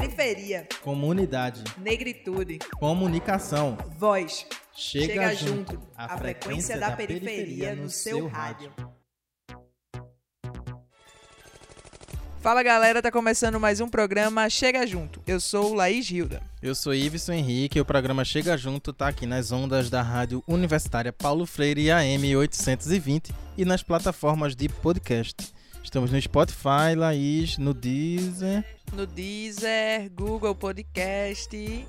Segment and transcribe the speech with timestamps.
[0.00, 0.66] Periferia.
[0.80, 1.62] Comunidade.
[1.76, 2.58] Negritude.
[2.78, 3.76] Comunicação.
[3.98, 4.46] Voz.
[4.74, 5.72] Chega, Chega junto.
[5.74, 5.88] junto.
[5.94, 8.72] A frequência da periferia no seu rádio.
[12.40, 15.22] Fala galera, tá começando mais um programa Chega Junto.
[15.26, 16.40] Eu sou Laís Hilda.
[16.62, 20.42] Eu sou Iveson Henrique e o programa Chega Junto tá aqui nas ondas da Rádio
[20.48, 25.52] Universitária Paulo Freire e AM 820 e nas plataformas de podcast.
[25.82, 31.56] Estamos no Spotify, Laís, no Deezer, No Deezer, Google Podcast.
[31.56, 31.86] e-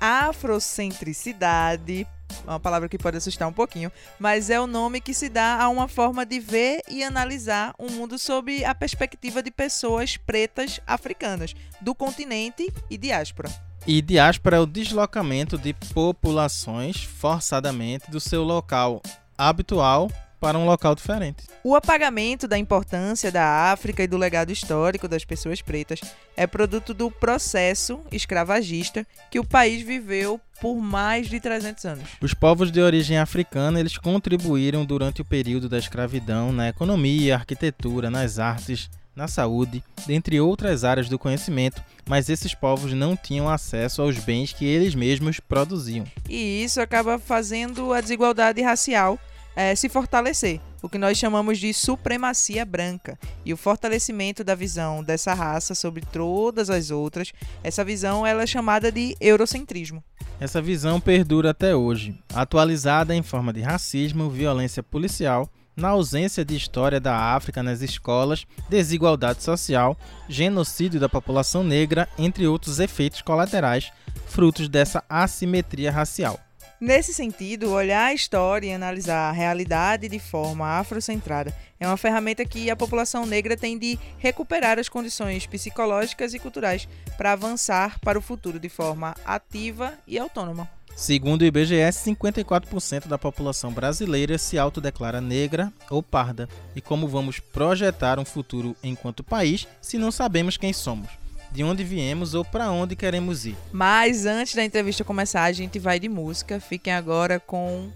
[0.00, 2.06] Afrocentricidade,
[2.44, 5.68] uma palavra que pode assustar um pouquinho, mas é o nome que se dá a
[5.68, 11.56] uma forma de ver e analisar o mundo sob a perspectiva de pessoas pretas africanas,
[11.80, 13.50] do continente e diáspora.
[13.84, 19.02] E diáspora é o deslocamento de populações forçadamente do seu local
[19.36, 20.08] habitual
[20.40, 21.44] para um local diferente.
[21.64, 26.00] O apagamento da importância da África e do legado histórico das pessoas pretas
[26.36, 32.08] é produto do processo escravagista que o país viveu por mais de 300 anos.
[32.20, 38.10] Os povos de origem africana, eles contribuíram durante o período da escravidão na economia, arquitetura,
[38.10, 44.00] nas artes, na saúde, dentre outras áreas do conhecimento, mas esses povos não tinham acesso
[44.00, 46.06] aos bens que eles mesmos produziam.
[46.28, 49.18] E isso acaba fazendo a desigualdade racial
[49.58, 53.18] eh, se fortalecer, o que nós chamamos de supremacia branca.
[53.44, 57.32] E o fortalecimento da visão dessa raça sobre todas as outras,
[57.64, 60.00] essa visão ela é chamada de eurocentrismo.
[60.38, 66.54] Essa visão perdura até hoje, atualizada em forma de racismo, violência policial, na ausência de
[66.54, 69.98] história da África nas escolas, desigualdade social,
[70.28, 73.90] genocídio da população negra, entre outros efeitos colaterais
[74.26, 76.38] frutos dessa assimetria racial.
[76.80, 82.44] Nesse sentido, olhar a história e analisar a realidade de forma afrocentrada é uma ferramenta
[82.44, 88.16] que a população negra tem de recuperar as condições psicológicas e culturais para avançar para
[88.16, 90.70] o futuro de forma ativa e autônoma.
[90.94, 96.48] Segundo o IBGE, 54% da população brasileira se autodeclara negra ou parda.
[96.76, 101.08] E como vamos projetar um futuro enquanto país se não sabemos quem somos,
[101.52, 103.56] de onde viemos ou para onde queremos ir?
[103.72, 106.60] Mas antes da entrevista começar, a gente vai de música.
[106.60, 107.90] Fiquem agora com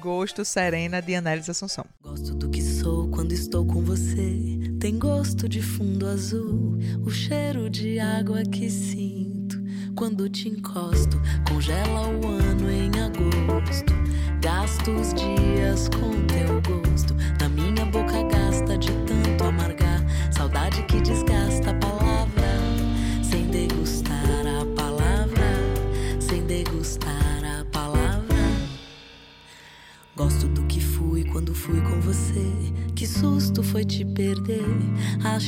[0.00, 1.84] Gosto Serena de Análise Assunção.
[2.02, 4.58] Gosto do que sou quando estou com você.
[4.80, 9.56] Tem gosto de fundo azul, o cheiro de água que sinto
[9.96, 11.20] quando te encosto.
[11.48, 13.92] Congela o ano em agosto.
[14.42, 17.14] Gasto os dias com teu gosto.
[17.40, 17.95] Na minha boca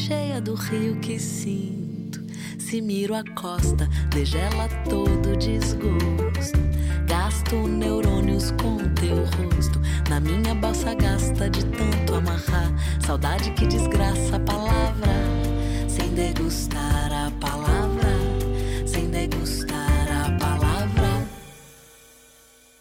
[0.09, 2.25] cheia do rio que sinto.
[2.59, 6.59] Se miro a costa, degela todo desgosto.
[7.07, 9.79] Gasto neurônios com teu rosto.
[10.09, 12.73] Na minha balsa gasta de tanto amarrar.
[13.05, 15.13] Saudade que desgraça a palavra.
[15.87, 18.09] Sem degustar a palavra.
[18.87, 21.29] Sem degustar a palavra.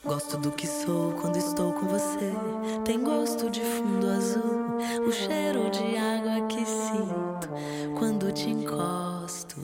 [0.06, 2.32] Gosto do que sou quando estou com você.
[2.86, 6.77] Tem gosto de fundo azul, o cheiro de água que te
[8.68, 9.56] encosto.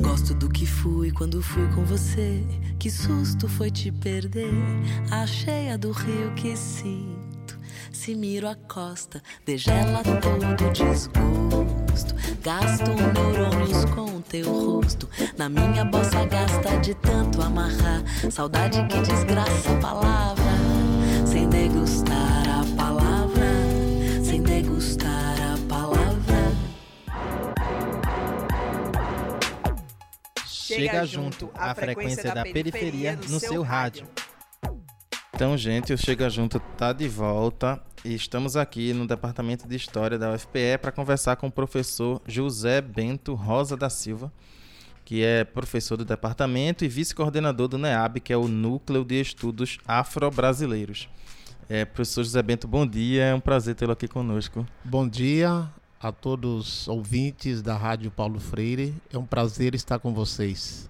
[0.00, 2.42] Gosto do que fui quando fui com você.
[2.78, 4.54] Que susto foi te perder.
[5.10, 7.60] A cheia do rio que sinto.
[7.92, 11.79] Se miro a costa, degela todo desgosto.
[12.42, 15.08] Gasto neurônios com teu rosto.
[15.36, 18.02] Na minha bossa gasta de tanto amarrar.
[18.30, 20.44] Saudade que desgraça a palavra.
[21.26, 23.46] Sem degustar a palavra.
[24.24, 26.00] Sem degustar a palavra.
[30.46, 34.06] Chega junto, a frequência da periferia no seu rádio.
[35.40, 40.18] Então, gente, o Chega Junto tá de volta e estamos aqui no Departamento de História
[40.18, 44.30] da UFPE para conversar com o professor José Bento Rosa da Silva,
[45.02, 49.78] que é professor do departamento e vice-coordenador do NEAB, que é o Núcleo de Estudos
[49.88, 51.08] Afro-Brasileiros.
[51.70, 54.66] É, professor José Bento, bom dia, é um prazer tê-lo aqui conosco.
[54.84, 60.12] Bom dia a todos os ouvintes da Rádio Paulo Freire, é um prazer estar com
[60.12, 60.89] vocês.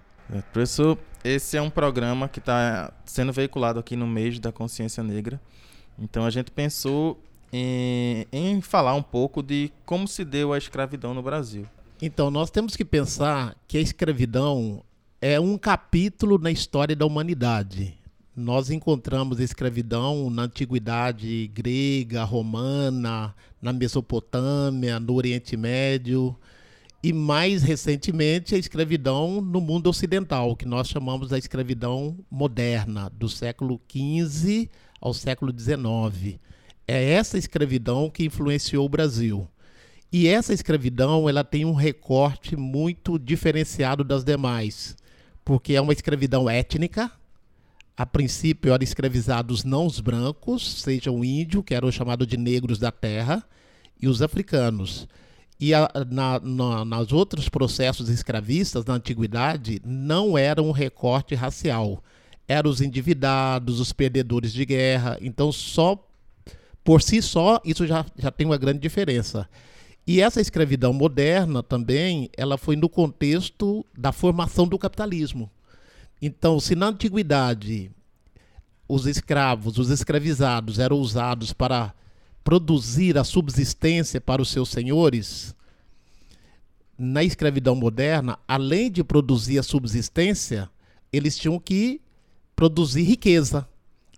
[0.53, 5.41] Professor, esse é um programa que está sendo veiculado aqui no mês da consciência negra.
[5.99, 11.13] Então a gente pensou em, em, falar um pouco de como se deu a escravidão
[11.13, 11.67] no Brasil.
[12.01, 14.81] Então nós temos que pensar que a escravidão
[15.19, 17.97] é um capítulo na história da humanidade.
[18.33, 26.35] Nós encontramos a escravidão na antiguidade grega, romana, na Mesopotâmia, no Oriente Médio
[27.03, 33.27] e mais recentemente a escravidão no mundo ocidental, que nós chamamos da escravidão moderna, do
[33.27, 34.69] século XV
[34.99, 36.39] ao século XIX.
[36.87, 39.47] É essa escravidão que influenciou o Brasil.
[40.11, 44.95] E essa escravidão ela tem um recorte muito diferenciado das demais,
[45.43, 47.09] porque é uma escravidão étnica.
[47.97, 52.77] A princípio eram escravizados não os brancos, seja o índio, que eram chamados de negros
[52.77, 53.43] da terra,
[53.99, 55.07] e os africanos.
[55.61, 62.03] E a, na, na, nas outros processos escravistas na antiguidade não era um recorte racial.
[62.47, 65.19] Eram os endividados, os perdedores de guerra.
[65.21, 66.03] Então, só
[66.83, 69.47] por si só, isso já, já tem uma grande diferença.
[70.05, 75.47] E essa escravidão moderna também, ela foi no contexto da formação do capitalismo.
[76.19, 77.91] Então, se na antiguidade
[78.87, 81.93] os escravos, os escravizados eram usados para
[82.43, 85.55] produzir a subsistência para os seus senhores,
[86.97, 90.69] na escravidão moderna, além de produzir a subsistência,
[91.11, 91.99] eles tinham que
[92.55, 93.67] produzir riqueza.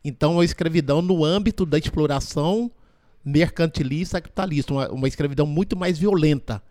[0.03, 2.69] Então, a escravidão no âmbito da exploração
[3.23, 6.61] mercantilista capitalista, uma, uma escravidão muito mais violenta,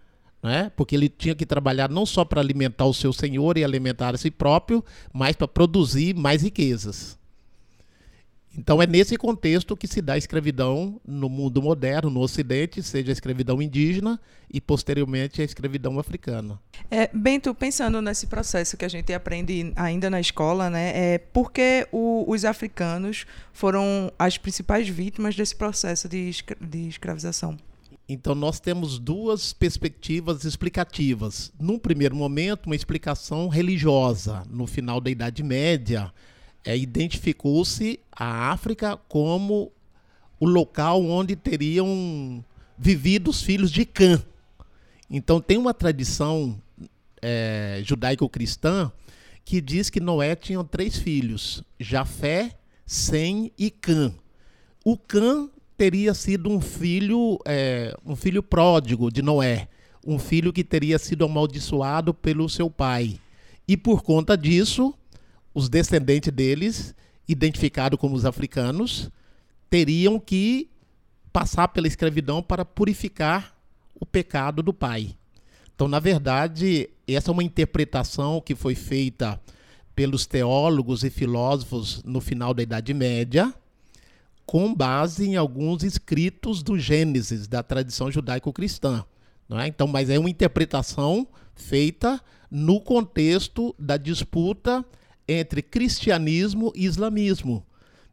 [0.43, 0.71] né?
[0.77, 4.19] porque ele tinha que trabalhar não só para alimentar o seu senhor e alimentar a
[4.19, 7.19] si próprio, mas para produzir mais riquezas.
[8.57, 13.11] Então é nesse contexto que se dá a escravidão no mundo moderno, no Ocidente, seja
[13.11, 14.21] a escravidão indígena
[14.53, 16.61] e posteriormente a escravidão africana.
[16.91, 21.51] É, Bento, pensando nesse processo que a gente aprende ainda na escola, né, é por
[21.51, 27.57] que os africanos foram as principais vítimas desse processo de, escra de escravização?
[28.09, 31.51] Então, nós temos duas perspectivas explicativas.
[31.59, 34.43] Num primeiro momento, uma explicação religiosa.
[34.51, 36.13] No final da Idade Média,
[36.65, 39.73] é, identificou-se a África como
[40.39, 42.45] o local onde teriam
[42.79, 44.23] vivido os filhos de Cã.
[45.11, 46.61] Então tem uma tradição
[47.21, 48.91] é, judaico-cristã
[49.45, 52.57] que diz que Noé tinha três filhos: Jafé,
[52.87, 54.13] Sem e Cã.
[54.85, 59.69] O Cã teria sido um filho, é, um filho pródigo de Noé,
[60.05, 63.19] um filho que teria sido amaldiçoado pelo seu pai.
[63.67, 64.95] E por conta disso,
[65.55, 66.95] os descendentes deles,
[67.29, 69.11] identificados como os africanos,
[69.71, 70.71] teriam que
[71.33, 73.55] passar pela escravidão para purificar
[73.99, 75.17] o pecado do pai.
[75.75, 79.41] Então, na verdade, essa é uma interpretação que foi feita
[79.95, 83.53] pelos teólogos e filósofos no final da Idade Média,
[84.45, 89.05] com base em alguns escritos do Gênesis, da tradição judaico-cristã.
[89.51, 89.67] É?
[89.67, 94.85] Então, mas é uma interpretação feita no contexto da disputa
[95.27, 97.65] entre cristianismo e islamismo.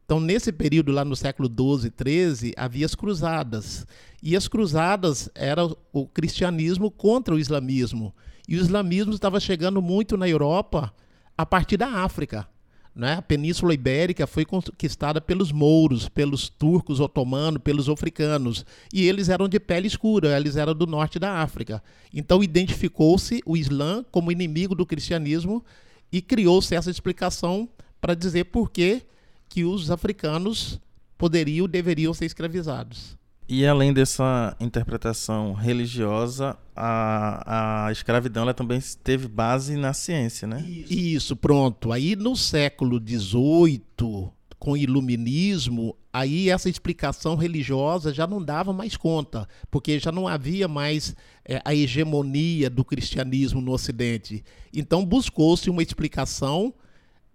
[0.06, 3.86] Então, nesse período, lá no século XII, XIII, havia as cruzadas.
[4.24, 8.14] E as cruzadas eram o cristianismo contra o islamismo.
[8.48, 10.92] E o islamismo estava chegando muito na Europa
[11.38, 12.48] a partir da África.
[12.96, 13.14] Né?
[13.14, 18.66] A Península Ibérica foi conquistada pelos mouros, pelos turcos otomanos, pelos africanos.
[18.92, 21.84] E eles eram de pele escura, eles eram do norte da África.
[22.12, 25.64] Então identificou-se o Islã como inimigo do cristianismo
[26.12, 27.70] e criou-se essa explicação
[28.02, 29.04] para dizer por que,
[29.48, 30.80] que os africanos
[31.18, 33.18] poderiam deveriam ser escravizados.
[33.52, 40.64] E além dessa interpretação religiosa, a, a escravidão ela também teve base na ciência, né?
[40.68, 41.92] Isso, pronto.
[41.92, 49.48] Aí no século XVIII, com iluminismo, aí essa explicação religiosa já não dava mais conta,
[49.72, 54.44] porque já não havia mais é, a hegemonia do cristianismo no Ocidente.
[54.74, 56.74] Então buscou-se uma explicação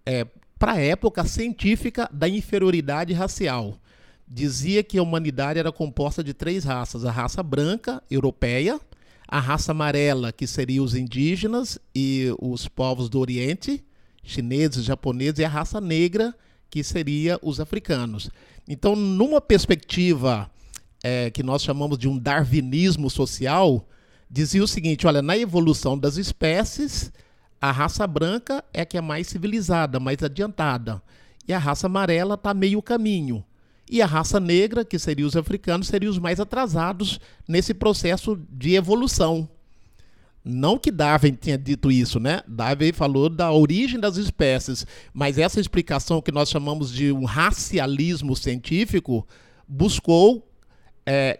[0.05, 0.27] é,
[0.59, 3.79] para a época científica da inferioridade racial.
[4.27, 8.79] Dizia que a humanidade era composta de três raças: a raça branca, europeia,
[9.27, 13.83] a raça amarela, que seria os indígenas e os povos do Oriente,
[14.23, 16.35] chineses, japoneses, e a raça negra,
[16.69, 18.29] que seria os africanos.
[18.67, 20.49] Então, numa perspectiva
[21.03, 23.87] é, que nós chamamos de um darwinismo social,
[24.29, 27.11] dizia o seguinte: olha, na evolução das espécies,
[27.61, 31.01] a raça branca é que é mais civilizada, mais adiantada,
[31.47, 33.43] e a raça amarela está meio caminho.
[33.89, 38.73] E a raça negra, que seriam os africanos, seriam os mais atrasados nesse processo de
[38.73, 39.47] evolução.
[40.47, 42.41] Não que Darwin tenha dito isso, né?
[42.47, 48.35] Darwin falou da origem das espécies, mas essa explicação que nós chamamos de um racialismo
[48.35, 49.27] científico
[49.67, 50.47] buscou
[51.03, 51.39] é,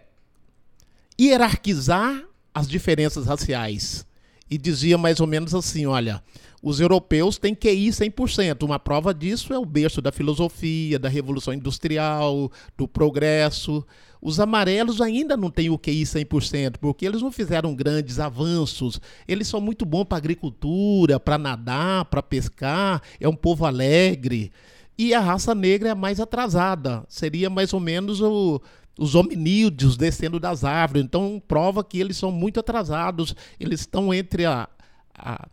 [1.21, 4.07] hierarquizar as diferenças raciais
[4.49, 6.23] e dizia mais ou menos assim: olha,
[6.61, 8.63] os europeus têm QI 100%.
[8.63, 13.85] Uma prova disso é o berço da filosofia, da revolução industrial, do progresso.
[14.25, 18.99] Os amarelos ainda não têm o QI 100%, porque eles não fizeram grandes avanços.
[19.27, 23.03] Eles são muito bons para agricultura, para nadar, para pescar.
[23.19, 24.51] É um povo alegre.
[24.97, 27.03] E a raça negra é mais atrasada.
[27.07, 28.59] Seria mais ou menos o,
[28.97, 31.03] os hominídeos descendo das árvores.
[31.03, 33.35] Então, prova que eles são muito atrasados.
[33.59, 34.67] Eles estão entre a,
[35.13, 35.47] a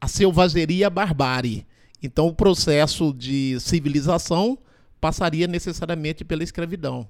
[0.00, 1.66] a selvageria e a barbárie.
[2.02, 4.58] Então, o processo de civilização
[5.00, 7.08] passaria necessariamente pela escravidão.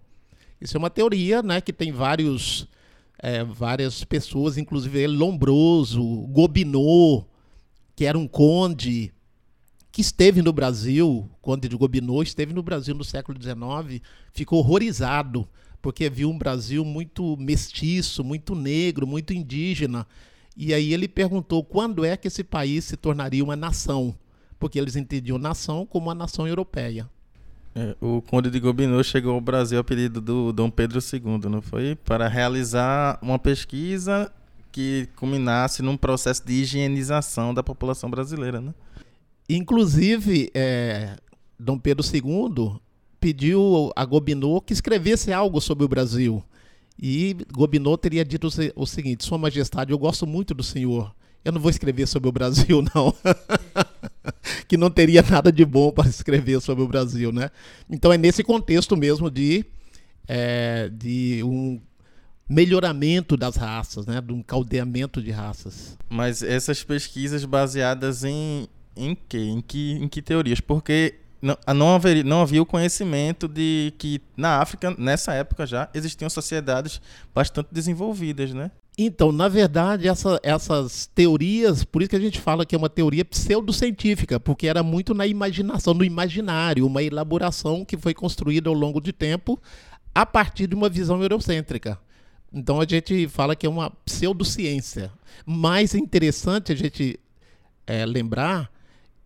[0.60, 2.66] Isso é uma teoria né, que tem vários,
[3.18, 7.28] é, várias pessoas, inclusive Lombroso, Gobineau,
[7.94, 9.12] que era um conde
[9.92, 15.48] que esteve no Brasil, conde de Gobineau, esteve no Brasil no século XIX, ficou horrorizado,
[15.80, 20.06] porque viu um Brasil muito mestiço, muito negro, muito indígena.
[20.56, 24.14] E aí ele perguntou quando é que esse país se tornaria uma nação,
[24.58, 27.08] porque eles entendiam nação como uma nação europeia.
[27.78, 31.60] É, o Conde de Gobineau chegou ao Brasil a pedido do Dom Pedro II, não
[31.60, 31.94] foi?
[31.94, 34.32] Para realizar uma pesquisa
[34.72, 38.72] que culminasse num processo de higienização da população brasileira, né?
[39.46, 41.18] Inclusive, é,
[41.60, 42.80] Dom Pedro II
[43.20, 46.42] pediu a Gobineau que escrevesse algo sobre o Brasil.
[46.98, 51.14] E Gobineau teria dito o seguinte: Sua Majestade, eu gosto muito do senhor.
[51.44, 53.14] Eu não vou escrever sobre o Brasil, não.
[54.68, 57.50] Que não teria nada de bom para escrever sobre o Brasil, né?
[57.88, 59.64] Então é nesse contexto mesmo de,
[60.26, 61.80] é, de um
[62.48, 64.20] melhoramento das raças, né?
[64.20, 65.96] De um caldeamento de raças.
[66.08, 69.38] Mas essas pesquisas baseadas em, em quê?
[69.38, 70.60] Em que, em que teorias?
[70.60, 75.88] Porque não, não, haveria, não havia o conhecimento de que na África, nessa época já,
[75.94, 77.00] existiam sociedades
[77.34, 78.70] bastante desenvolvidas, né?
[78.98, 82.88] Então, na verdade, essa, essas teorias, por isso que a gente fala que é uma
[82.88, 88.74] teoria pseudocientífica, porque era muito na imaginação, no imaginário, uma elaboração que foi construída ao
[88.74, 89.60] longo de tempo
[90.14, 92.00] a partir de uma visão eurocêntrica.
[92.50, 95.12] Então a gente fala que é uma pseudociência.
[95.44, 97.20] Mais interessante a gente
[97.86, 98.70] é, lembrar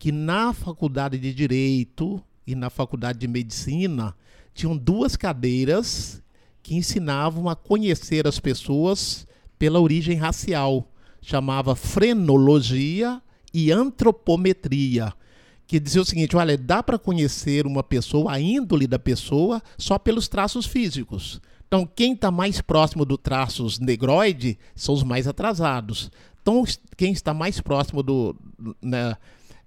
[0.01, 4.17] que na faculdade de Direito e na faculdade de Medicina
[4.53, 6.21] tinham duas cadeiras
[6.61, 9.29] que ensinavam a conhecer as pessoas
[9.61, 10.91] pela origem racial.
[11.23, 13.21] Chamava frenologia
[13.53, 15.13] e antropometria,
[15.67, 19.99] que dizia o seguinte: olha, dá para conhecer uma pessoa, a índole da pessoa, só
[19.99, 21.43] pelos traços físicos.
[21.69, 26.11] Então, quem está mais próximo do traços negroide são os mais atrasados.
[26.41, 26.65] Então,
[26.97, 28.35] quem está mais próximo do,
[28.81, 29.15] né,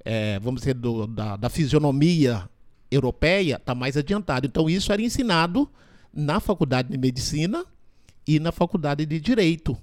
[0.04, 2.50] é, vamos dizer, do, da, da fisionomia
[2.92, 4.48] europeia está mais adiantado.
[4.48, 5.70] Então, isso era ensinado
[6.12, 7.64] na faculdade de medicina
[8.28, 9.78] e na faculdade de direito.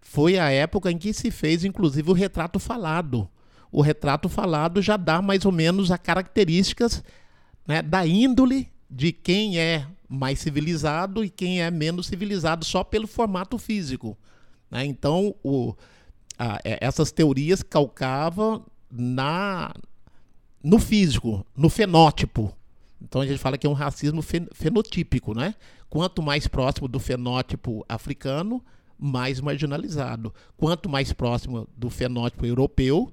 [0.00, 3.28] Foi a época em que se fez, inclusive, o retrato falado.
[3.70, 7.02] O retrato falado já dá mais ou menos as características
[7.66, 13.06] né, da índole de quem é mais civilizado e quem é menos civilizado só pelo
[13.06, 14.18] formato físico.
[14.70, 14.84] Né?
[14.84, 15.74] Então, o,
[16.38, 19.72] a, é, essas teorias calcavam na
[20.62, 22.54] no físico, no fenótipo.
[23.00, 25.54] Então a gente fala que é um racismo fenotípico, né?
[25.92, 28.64] Quanto mais próximo do fenótipo africano,
[28.98, 30.32] mais marginalizado.
[30.56, 33.12] Quanto mais próximo do fenótipo europeu,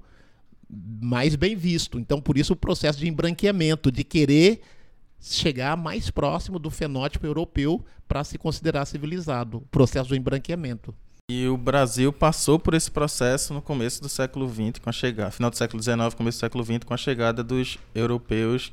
[0.66, 1.98] mais bem visto.
[1.98, 4.62] Então por isso o processo de embranqueamento, de querer
[5.20, 10.94] chegar mais próximo do fenótipo europeu para se considerar civilizado, o processo do embranqueamento.
[11.30, 15.30] E o Brasil passou por esse processo no começo do século XX, com a chegada,
[15.30, 18.72] final do século XIX, começo do século XX, com a chegada dos europeus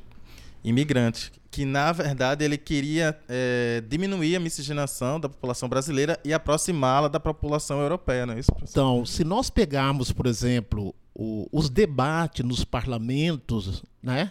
[0.62, 7.08] imigrantes, que na verdade ele queria é, diminuir a miscigenação da população brasileira e aproximá-la
[7.08, 8.52] da população europeia, não é isso?
[8.52, 8.70] Professor?
[8.70, 14.30] Então, se nós pegarmos, por exemplo, o, os debates nos parlamentos, né?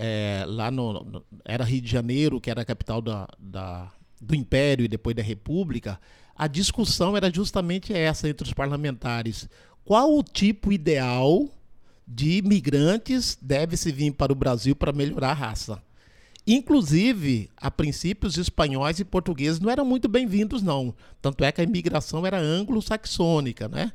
[0.00, 4.32] É, lá no, no, era Rio de Janeiro, que era a capital da, da, do
[4.32, 5.98] Império e depois da República,
[6.36, 9.48] a discussão era justamente essa entre os parlamentares.
[9.84, 11.48] Qual o tipo ideal
[12.10, 15.82] de imigrantes deve se vir para o Brasil para melhorar a raça?
[16.46, 20.94] Inclusive, a princípio, os espanhóis e portugueses não eram muito bem-vindos, não.
[21.20, 23.92] Tanto é que a imigração era anglo-saxônica, né?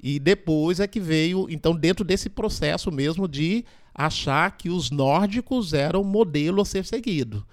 [0.00, 5.72] E depois é que veio, então, dentro desse processo mesmo de achar que os nórdicos
[5.72, 7.44] eram modelo a ser seguido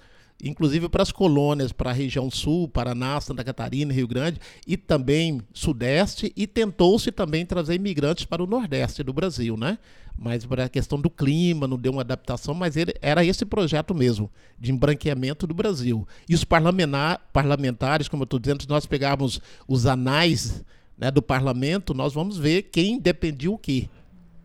[0.44, 5.42] inclusive para as colônias, para a região sul, Paraná, Santa Catarina, Rio Grande e também
[5.54, 9.78] Sudeste, e tentou-se também trazer imigrantes para o Nordeste do Brasil, né?
[10.18, 13.94] Mas para a questão do clima, não deu uma adaptação, mas ele, era esse projeto
[13.96, 14.30] mesmo,
[14.60, 16.08] de embranqueamento do Brasil.
[16.30, 20.64] E os parlamentares, como eu estou dizendo, se nós pegarmos os anais
[20.98, 23.90] né, do parlamento, nós vamos ver quem dependia o quê.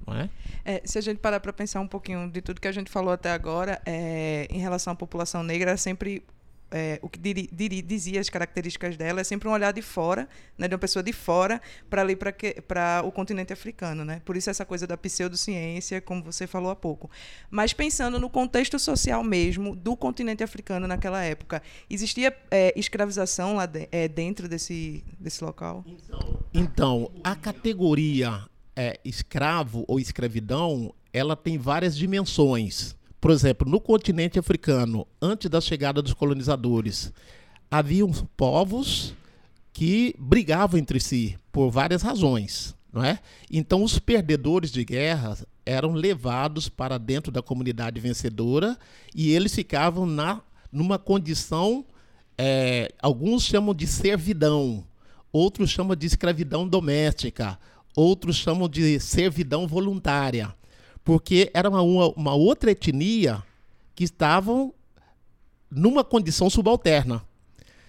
[0.08, 0.28] É?
[0.64, 3.12] É, se a gente parar para pensar um pouquinho de tudo que a gente falou
[3.12, 6.22] até agora, é, em relação à população negra, sempre
[6.70, 10.28] é, o que diri, diri, dizia as características dela é sempre um olhar de fora,
[10.56, 14.20] né, de uma pessoa de fora para ali para o continente africano, né?
[14.24, 17.10] Por isso essa coisa da pseudociência, como você falou há pouco.
[17.50, 23.66] Mas pensando no contexto social mesmo do continente africano naquela época, existia é, escravização lá
[23.66, 25.84] de, é, dentro desse desse local?
[25.86, 28.42] Então, então a categoria
[28.78, 32.94] é, escravo ou escravidão, ela tem várias dimensões.
[33.20, 37.12] Por exemplo, no continente africano, antes da chegada dos colonizadores,
[37.70, 39.14] haviam povos
[39.72, 43.18] que brigavam entre si por várias razões, não é?
[43.50, 48.78] Então os perdedores de guerra eram levados para dentro da comunidade vencedora
[49.14, 51.84] e eles ficavam na numa condição
[52.36, 54.84] é, alguns chamam de servidão,
[55.32, 57.58] outros chamam de escravidão doméstica,
[57.96, 60.54] outros chamam de servidão voluntária,
[61.08, 63.42] porque era uma, uma outra etnia
[63.94, 64.74] que estavam
[65.70, 67.24] numa condição subalterna,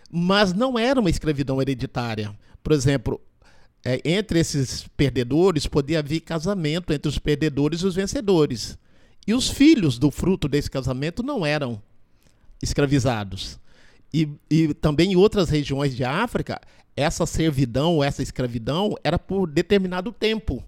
[0.10, 2.34] mas não era uma escravidão hereditária.
[2.64, 3.20] Por exemplo,
[3.84, 8.78] é, entre esses perdedores podia haver casamento entre os perdedores e os vencedores.
[9.28, 11.82] E os filhos do fruto desse casamento não eram
[12.64, 13.60] escravizados.
[14.14, 16.62] E, e também em outras regiões de África,
[16.96, 20.64] essa servidão, essa escravidão, era por determinado tempo.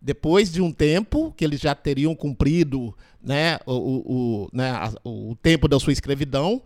[0.00, 4.72] Depois de um tempo que eles já teriam cumprido né, o, o, né,
[5.04, 6.62] o tempo da sua escravidão,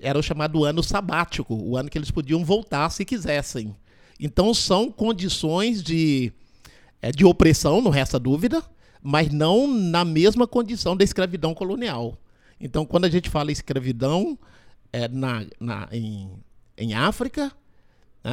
[0.00, 3.74] era o chamado ano sabático, o ano que eles podiam voltar se quisessem.
[4.20, 6.32] Então são condições de,
[7.02, 8.62] é, de opressão, não resta dúvida,
[9.02, 12.18] mas não na mesma condição da escravidão colonial.
[12.60, 14.38] Então, quando a gente fala escravidão
[14.92, 16.30] é, na, na, em,
[16.76, 17.52] em África,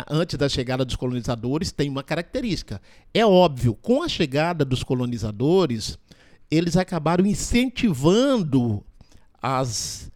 [0.10, 2.82] antes da chegada dos colonizadores, tem uma característica.
[3.14, 6.00] É óbvio, com a chegada dos colonizadores,
[6.50, 8.84] eles acabaram incentivando
[9.42, 10.12] as,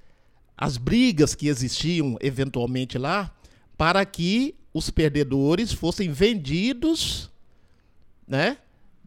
[0.57, 3.31] as brigas que existiam eventualmente lá
[3.77, 7.29] para que os perdedores fossem vendidos
[8.27, 8.57] né,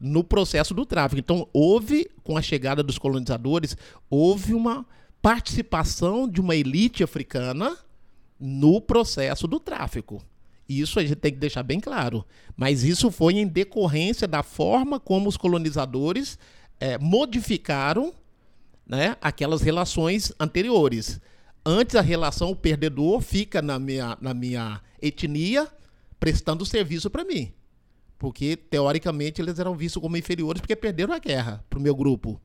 [0.00, 1.18] no processo do tráfico.
[1.18, 3.76] Então, houve, com a chegada dos colonizadores,
[4.08, 4.86] houve uma
[5.20, 7.76] participação de uma elite africana
[8.38, 10.22] no processo do tráfico.
[10.70, 12.24] Isso a gente tem que deixar bem claro.
[12.56, 16.38] Mas isso foi em decorrência da forma como os colonizadores
[16.78, 18.14] é, modificaram
[18.86, 21.20] né, aquelas relações anteriores.
[21.66, 25.66] Antes a relação o perdedor fica na minha, na minha etnia
[26.20, 27.52] prestando serviço para mim.
[28.16, 32.40] Porque, teoricamente, eles eram vistos como inferiores porque perderam a guerra para o meu grupo.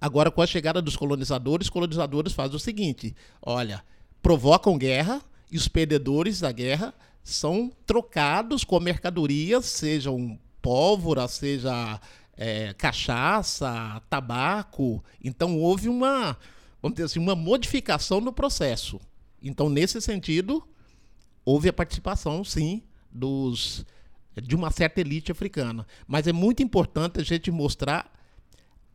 [0.00, 3.84] Agora, com a chegada dos colonizadores, os colonizadores fazem o seguinte: olha,
[4.20, 6.94] provocam guerra e os perdedores da guerra
[7.28, 12.00] são trocados com mercadorias, sejam pólvora, seja
[12.36, 15.02] é, cachaça, tabaco.
[15.22, 16.36] Então houve uma,
[16.80, 19.00] vamos dizer assim, uma modificação no processo.
[19.42, 20.66] Então, nesse sentido,
[21.44, 23.84] houve a participação, sim, dos
[24.42, 25.86] de uma certa elite africana.
[26.06, 28.12] Mas é muito importante a gente mostrar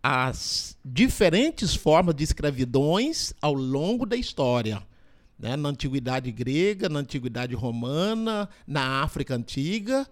[0.02, 4.82] as diferentes formas de escravidões ao longo da história
[5.38, 5.56] né?
[5.56, 10.08] na antiguidade grega, na antiguidade romana, na África antiga,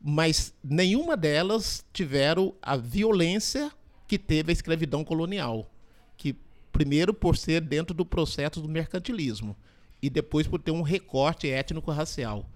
[0.00, 3.70] mas nenhuma delas tiveram a violência
[4.06, 5.70] que teve a escravidão colonial,
[6.16, 6.36] que
[6.70, 9.56] primeiro por ser dentro do processo do mercantilismo
[10.02, 12.48] e depois por ter um recorte étnico-racial.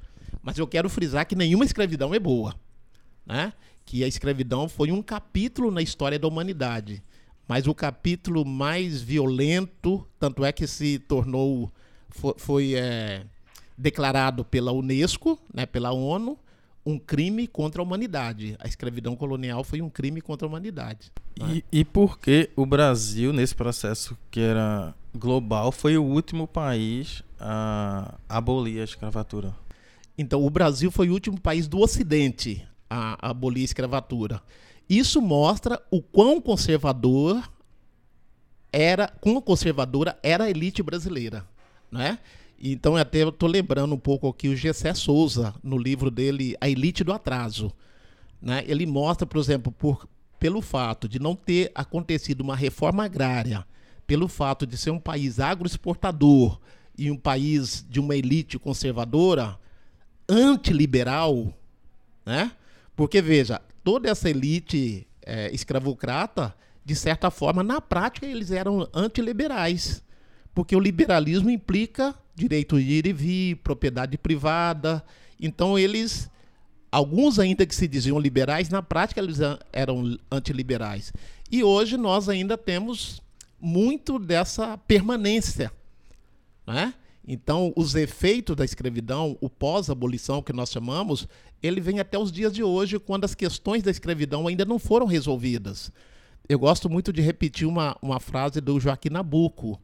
[0.43, 2.55] Mas eu quero frisar que nenhuma escravidão é boa,
[3.25, 3.53] né?
[3.87, 7.03] Que a escravidão foi um capítulo na história da humanidade,
[7.49, 11.73] mas o capítulo mais violento, tanto é que se tornou
[12.11, 13.25] foi, foi é,
[13.77, 16.39] declarado pela Unesco, né, pela ONU,
[16.85, 18.57] um crime contra a humanidade.
[18.59, 21.13] A escravidão colonial foi um crime contra a humanidade.
[21.39, 21.63] Né?
[21.73, 27.23] E, e por que o Brasil, nesse processo que era global, foi o último país
[27.39, 29.55] a abolir a escravatura?
[30.17, 34.43] Então, o Brasil foi o último país do Ocidente a, a abolir a escravatura.
[34.89, 37.49] Isso mostra o quão conservador
[38.73, 41.47] era, quão conservadora era a elite brasileira,
[41.91, 42.19] né?
[42.61, 46.69] Então, até eu estou lembrando um pouco aqui o Gessé Souza, no livro dele A
[46.69, 47.73] Elite do Atraso.
[48.43, 48.65] Né?
[48.67, 50.09] Ele mostra, por exemplo, por,
[50.41, 53.65] pelo fato de não ter acontecido uma reforma agrária,
[54.07, 56.59] pelo fato de ser um país agroexportador
[56.97, 59.57] e um país de uma elite conservadora,
[60.29, 61.55] antiliberal,
[62.27, 62.53] né?
[62.97, 70.03] Porque, veja, toda essa elite é, escravocrata, de certa forma, na prática, eles eram antiliberais.
[70.59, 75.05] Porque o liberalismo implica direito de ir e vir, propriedade privada.
[75.39, 76.29] Então, eles,
[76.91, 79.39] alguns ainda que se diziam liberais, na prática eles
[79.73, 81.13] eram antiliberais.
[81.49, 83.23] E hoje nós ainda temos
[83.61, 85.71] muito dessa permanência.
[86.67, 86.93] Né?
[87.25, 91.29] Então, os efeitos da escravidão, o pós-abolição que nós chamamos,
[91.63, 95.07] ele vem até os dias de hoje, quando as questões da escravidão ainda não foram
[95.07, 95.93] resolvidas.
[96.49, 99.81] Eu gosto muito de repetir uma, uma frase do Joaquim Nabuco,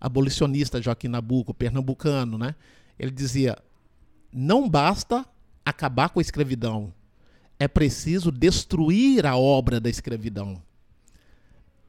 [0.00, 2.54] abolicionista Joaquim Nabuco, pernambucano, né?
[2.98, 3.56] Ele dizia:
[4.32, 5.24] não basta
[5.64, 6.92] acabar com a escravidão,
[7.58, 10.62] é preciso destruir a obra da escravidão.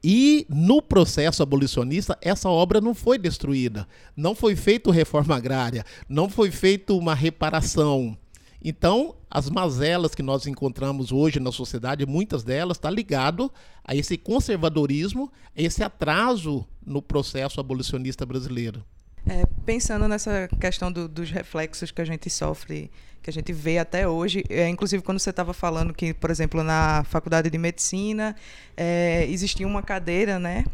[0.02, 3.86] E no processo abolicionista, essa obra não foi destruída.
[4.16, 8.16] Não foi feita reforma agrária, não foi feita uma reparação.
[8.62, 13.50] Então, as mazelas que nós encontramos hoje na sociedade, muitas delas estão tá ligado
[13.84, 18.84] a esse conservadorismo, a esse atraso no processo abolicionista brasileiro.
[19.26, 22.90] É, pensando nessa questão do, dos reflexos que a gente sofre,
[23.22, 26.62] que a gente vê até hoje, é, inclusive quando você estava falando que, por exemplo,
[26.62, 28.34] na faculdade de medicina
[28.76, 30.64] é, existia uma cadeira, né,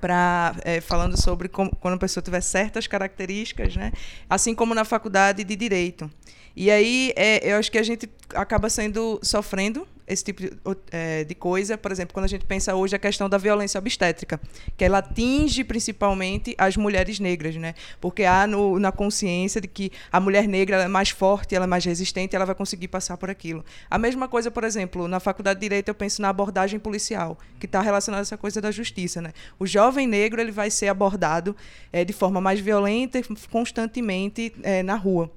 [0.00, 3.92] para é, falando sobre como, quando a pessoa tiver certas características, né,
[4.28, 6.10] assim como na faculdade de direito.
[6.56, 10.52] E aí é, eu acho que a gente acaba sendo sofrendo esse tipo de,
[10.90, 14.40] é, de, coisa, por exemplo, quando a gente pensa hoje a questão da violência obstétrica,
[14.76, 17.74] que ela atinge principalmente as mulheres negras, né?
[18.00, 21.68] Porque há no, na consciência de que a mulher negra é mais forte, ela é
[21.68, 23.64] mais resistente, ela vai conseguir passar por aquilo.
[23.90, 27.66] A mesma coisa, por exemplo, na faculdade de direito eu penso na abordagem policial, que
[27.66, 29.32] está relacionada a essa coisa da justiça, né?
[29.58, 31.54] O jovem negro ele vai ser abordado
[31.92, 35.30] é, de forma mais violenta constantemente é, na rua.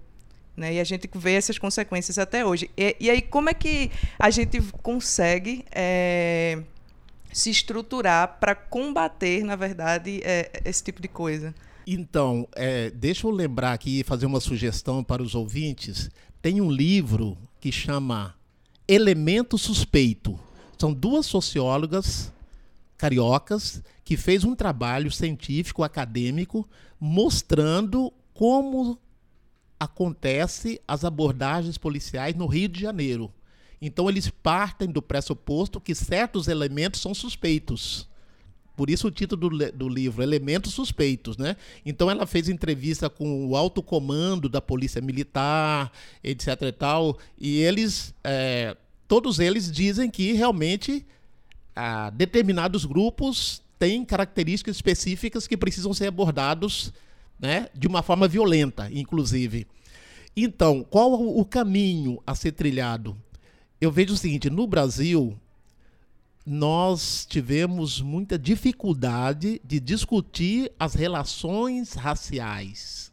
[0.55, 0.75] Né?
[0.75, 2.69] E a gente vê essas consequências até hoje.
[2.77, 6.61] E, e aí, como é que a gente consegue é,
[7.31, 11.53] se estruturar para combater, na verdade, é, esse tipo de coisa?
[11.85, 16.09] Então, é, deixa eu lembrar aqui, fazer uma sugestão para os ouvintes.
[16.41, 18.35] Tem um livro que chama
[18.87, 20.39] Elemento Suspeito.
[20.77, 22.31] São duas sociólogas
[22.97, 26.67] cariocas que fez um trabalho científico acadêmico
[26.99, 28.99] mostrando como
[29.81, 33.33] acontece as abordagens policiais no Rio de Janeiro.
[33.81, 38.07] Então eles partem do pressuposto que certos elementos são suspeitos.
[38.77, 41.55] Por isso o título do, do, livro, Elementos Suspeitos, né?
[41.83, 45.91] Então ela fez entrevista com o alto comando da Polícia Militar,
[46.23, 51.03] etc e tal, e eles, é, todos eles dizem que realmente
[52.13, 56.93] determinados grupos têm características específicas que precisam ser abordados
[57.41, 59.67] né, de uma forma violenta, inclusive.
[60.38, 63.17] Então, qual o caminho a ser trilhado?
[63.82, 65.38] Eu vejo o seguinte: no Brasil,
[66.45, 73.12] nós tivemos muita dificuldade de discutir as relações raciais.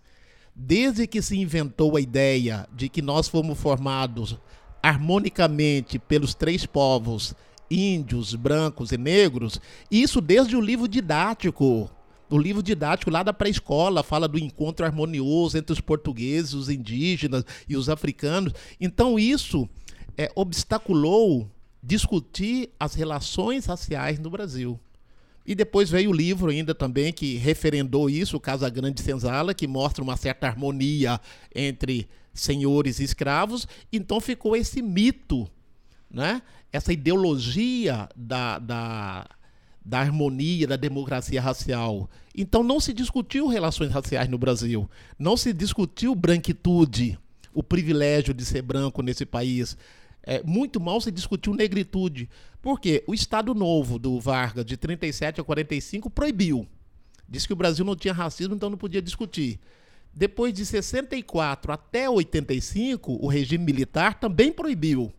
[0.54, 4.36] Desde que se inventou a ideia de que nós fomos formados
[4.82, 7.34] harmonicamente pelos três povos,
[7.70, 9.60] índios, brancos e negros,
[9.90, 11.90] isso desde o livro didático
[12.30, 17.44] o livro didático lá da pré-escola fala do encontro harmonioso entre os portugueses, os indígenas
[17.68, 18.52] e os africanos.
[18.80, 19.68] Então, isso
[20.16, 21.50] é, obstaculou
[21.82, 24.78] discutir as relações raciais no Brasil.
[25.46, 29.66] E depois veio o livro ainda também que referendou isso, o Casa Grande Senzala, que
[29.66, 31.18] mostra uma certa harmonia
[31.54, 33.66] entre senhores e escravos.
[33.90, 35.48] Então ficou esse mito,
[36.10, 36.42] né?
[36.70, 39.26] essa ideologia da, da
[39.84, 42.08] da harmonia, da democracia racial.
[42.36, 44.88] Então não se discutiu relações raciais no Brasil,
[45.18, 47.18] não se discutiu branquitude,
[47.52, 49.76] o privilégio de ser branco nesse país.
[50.22, 52.28] É, muito mal se discutiu negritude.
[52.60, 53.02] Por quê?
[53.06, 56.66] O Estado Novo do Vargas, de 37 a 45, proibiu.
[57.28, 59.58] Disse que o Brasil não tinha racismo, então não podia discutir.
[60.14, 65.12] Depois de 64 até 85, o regime militar também proibiu.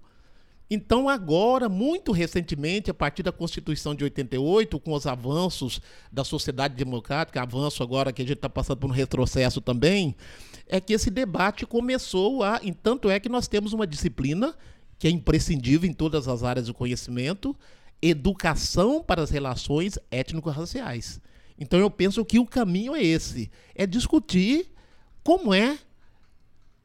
[0.72, 6.76] Então, agora, muito recentemente, a partir da Constituição de 88, com os avanços da sociedade
[6.76, 10.16] democrática, avanço agora que a gente está passando por um retrocesso também,
[10.68, 12.62] é que esse debate começou a.
[12.84, 14.56] Tanto é que nós temos uma disciplina
[15.00, 17.56] que é imprescindível em todas as áreas do conhecimento,
[18.00, 21.20] educação para as relações étnico-raciais.
[21.58, 24.70] Então eu penso que o caminho é esse: é discutir
[25.24, 25.80] como é,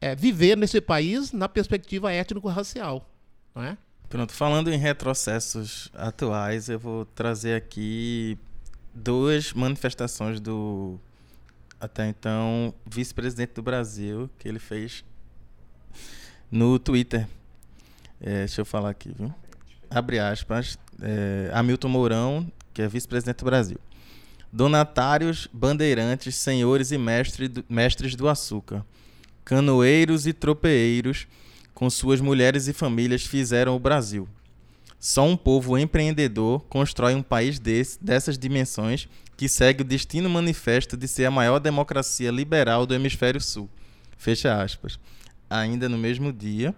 [0.00, 3.10] é viver nesse país na perspectiva étnico-racial
[3.54, 3.78] não é?
[4.08, 8.38] Pronto, falando em retrocessos atuais, eu vou trazer aqui
[8.94, 10.98] duas manifestações do
[11.80, 15.04] até então vice-presidente do Brasil que ele fez
[16.50, 17.26] no Twitter.
[18.20, 19.34] É, deixa eu falar aqui, viu?
[19.90, 20.78] Abre aspas.
[21.02, 23.78] É, Hamilton Mourão, que é vice-presidente do Brasil.
[24.52, 28.84] Donatários, bandeirantes, senhores e mestre do, mestres do açúcar,
[29.44, 31.26] canoeiros e tropeeiros
[31.74, 34.28] com suas mulheres e famílias fizeram o Brasil.
[34.98, 40.96] Só um povo empreendedor constrói um país desse, dessas dimensões que segue o destino manifesto
[40.96, 43.68] de ser a maior democracia liberal do hemisfério sul.
[44.16, 44.98] Fecha aspas.
[45.50, 46.74] Ainda no mesmo dia,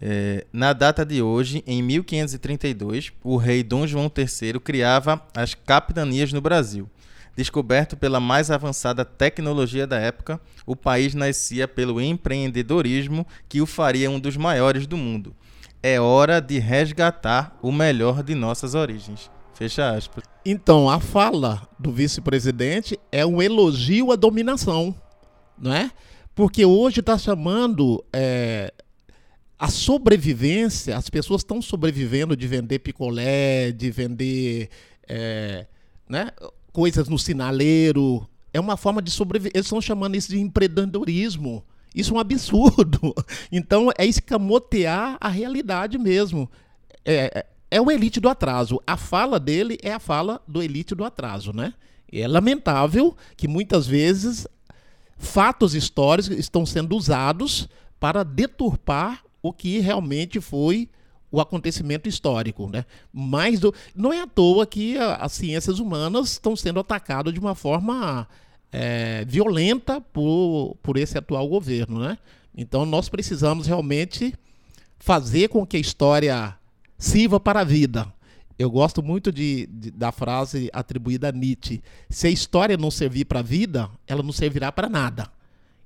[0.00, 6.32] é, na data de hoje, em 1532, o rei Dom João III criava as capitanias
[6.32, 6.90] no Brasil.
[7.36, 14.10] Descoberto pela mais avançada tecnologia da época, o país nascia pelo empreendedorismo que o faria
[14.10, 15.34] um dos maiores do mundo.
[15.82, 19.30] É hora de resgatar o melhor de nossas origens.
[19.54, 20.24] Fecha aspas.
[20.44, 24.94] Então, a fala do vice-presidente é um elogio à dominação,
[25.58, 25.90] não é?
[26.34, 28.72] Porque hoje está chamando é,
[29.58, 34.68] a sobrevivência, as pessoas estão sobrevivendo de vender picolé, de vender
[35.08, 35.66] é,
[36.08, 36.30] né,
[36.74, 38.28] coisas no sinaleiro.
[38.52, 39.52] É uma forma de sobreviver.
[39.54, 41.64] Eles estão chamando isso de empreendedorismo.
[41.94, 43.14] Isso é um absurdo.
[43.50, 46.50] Então, é escamotear a realidade mesmo.
[47.04, 48.82] É, é, é o elite do atraso.
[48.86, 51.72] A fala dele é a fala do elite do atraso, né?
[52.12, 54.46] É lamentável que muitas vezes
[55.16, 57.68] fatos históricos estão sendo usados
[58.00, 60.88] para deturpar o que realmente foi
[61.34, 62.84] o acontecimento histórico, né?
[63.12, 67.40] Mas do, não é à toa que a, as ciências humanas estão sendo atacadas de
[67.40, 68.28] uma forma
[68.70, 72.18] é, violenta por, por esse atual governo, né?
[72.56, 74.32] Então nós precisamos realmente
[74.98, 76.56] fazer com que a história
[76.96, 78.12] sirva para a vida.
[78.56, 83.24] Eu gosto muito de, de, da frase atribuída a Nietzsche: se a história não servir
[83.24, 85.28] para a vida, ela não servirá para nada.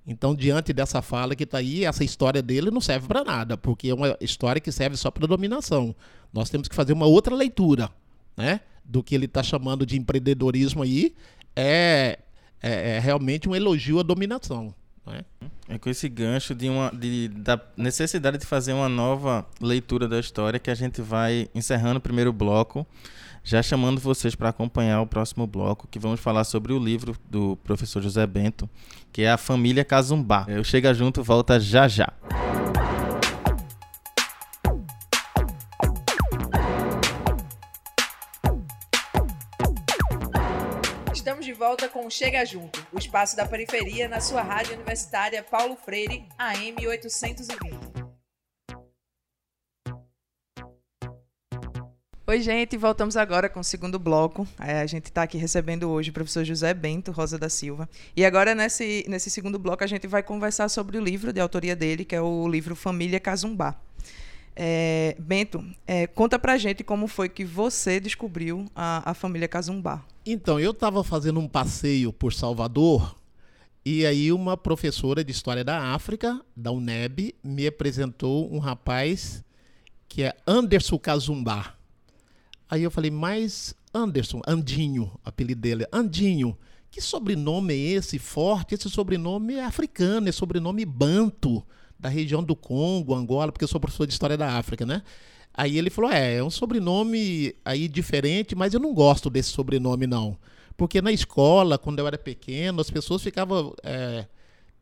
[0.06, 3.90] Então, diante dessa fala que está aí, essa história dele não serve para nada, porque
[3.90, 5.94] é uma história que serve só para dominação.
[6.32, 7.90] Nós temos que fazer uma outra leitura,
[8.36, 8.60] né?
[8.84, 11.14] Do que ele está chamando de empreendedorismo aí,
[11.54, 12.18] é,
[12.62, 14.74] é, é, realmente um elogio à dominação.
[15.08, 15.22] Né?
[15.68, 20.18] É com esse gancho de uma, de, da necessidade de fazer uma nova leitura da
[20.18, 22.86] história que a gente vai encerrando o primeiro bloco
[23.48, 27.56] já chamando vocês para acompanhar o próximo bloco, que vamos falar sobre o livro do
[27.64, 28.68] professor José Bento,
[29.10, 30.44] que é A Família Cazumbá.
[30.48, 32.12] Eu chego junto, volta já já.
[41.78, 46.84] Volta com Chega Junto, o espaço da periferia na sua rádio universitária Paulo Freire, AM
[46.84, 47.56] 820.
[52.26, 54.44] Oi, gente, voltamos agora com o segundo bloco.
[54.58, 57.88] É, a gente está aqui recebendo hoje o professor José Bento Rosa da Silva.
[58.16, 61.76] E agora, nesse, nesse segundo bloco, a gente vai conversar sobre o livro de autoria
[61.76, 63.76] dele, que é o livro Família Cazumbá.
[64.60, 70.04] É, Bento, é, conta pra gente como foi que você descobriu a, a família Cazumbá.
[70.26, 73.14] Então, eu estava fazendo um passeio por Salvador
[73.84, 79.44] e aí uma professora de História da África, da UNEB, me apresentou um rapaz
[80.08, 81.74] que é Anderson Cazumbá.
[82.68, 86.58] Aí eu falei, mas Anderson, Andinho, apelido dele, Andinho,
[86.90, 88.74] que sobrenome é esse forte?
[88.74, 91.64] Esse sobrenome é africano, é sobrenome banto,
[91.98, 95.02] da região do Congo, Angola, porque eu sou professor de História da África, né?
[95.52, 100.06] Aí ele falou, é, é um sobrenome aí diferente, mas eu não gosto desse sobrenome,
[100.06, 100.36] não.
[100.76, 103.74] Porque na escola, quando eu era pequeno, as pessoas ficavam...
[103.82, 104.26] É,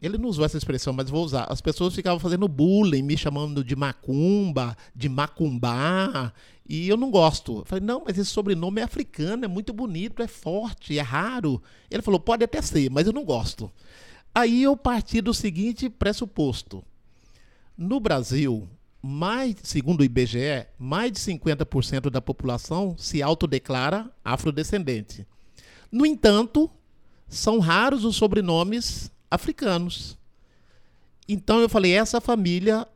[0.01, 1.45] ele não usou essa expressão, mas vou usar.
[1.51, 6.33] As pessoas ficavam fazendo bullying, me chamando de macumba, de macumbá,
[6.69, 7.61] e eu não gosto.
[7.61, 11.63] Eu falei, não, mas esse sobrenome é africano, é muito bonito, é forte, é raro.
[11.91, 13.71] Ele falou, pode até ser, mas eu não gosto.
[14.35, 16.85] Aí eu parti do seguinte pressuposto.
[17.77, 18.69] No Brasil,
[19.03, 25.27] mais, segundo o IBGE, mais de 50% da população se autodeclara afrodescendente.
[25.93, 26.71] No entanto,
[27.29, 30.19] são raros os sobrenomes africanos.
[31.29, 32.87] Então eu falei, essa família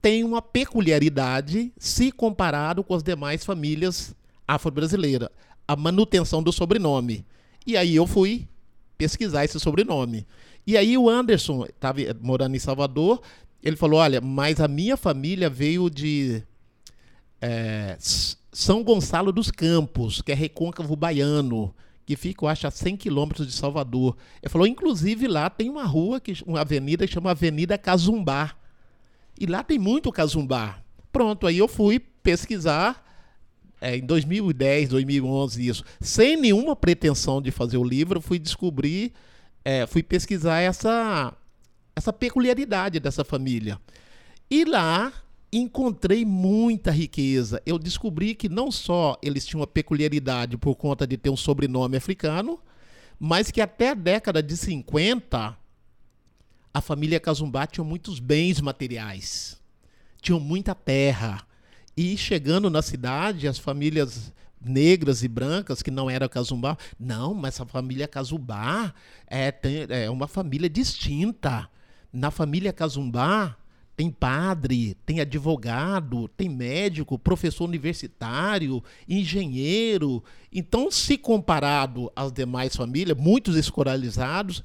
[0.00, 4.14] tem uma peculiaridade se comparado com as demais famílias
[4.46, 5.28] afro-brasileiras,
[5.66, 7.26] a manutenção do sobrenome.
[7.66, 8.48] E aí eu fui
[8.96, 10.26] pesquisar esse sobrenome.
[10.66, 13.22] E aí o Anderson, estava morando em Salvador,
[13.62, 16.42] ele falou: Olha, mas a minha família veio de
[17.40, 21.74] é, São Gonçalo dos Campos, que é recôncavo baiano,
[22.06, 24.16] que fica, eu acho, a 100 quilômetros de Salvador.
[24.42, 28.54] Ele falou: Inclusive lá tem uma rua, que, uma avenida que chama Avenida Cazumbá.
[29.38, 30.80] E lá tem muito Cazumbá.
[31.12, 33.06] Pronto, aí eu fui pesquisar.
[33.80, 39.12] É, em 2010, 2011, isso, sem nenhuma pretensão de fazer o livro, fui descobrir,
[39.64, 41.32] é, fui pesquisar essa
[41.98, 43.78] essa peculiaridade dessa família.
[44.48, 45.12] E lá
[45.52, 47.60] encontrei muita riqueza.
[47.66, 51.96] Eu descobri que não só eles tinham uma peculiaridade por conta de ter um sobrenome
[51.96, 52.60] africano,
[53.18, 55.58] mas que até a década de 50
[56.72, 59.60] a família Cazumbá tinha muitos bens materiais,
[60.20, 61.42] tinham muita terra.
[61.96, 67.60] E chegando na cidade, as famílias negras e brancas que não eram Cazumbá, não, mas
[67.60, 68.94] a família Cazumbá
[69.26, 71.68] é, tem, é uma família distinta
[72.12, 73.56] na família Cazumbá
[73.98, 80.22] tem padre, tem advogado, tem médico, professor universitário, engenheiro.
[80.52, 84.62] Então, se comparado às demais famílias, muitos escolarizados,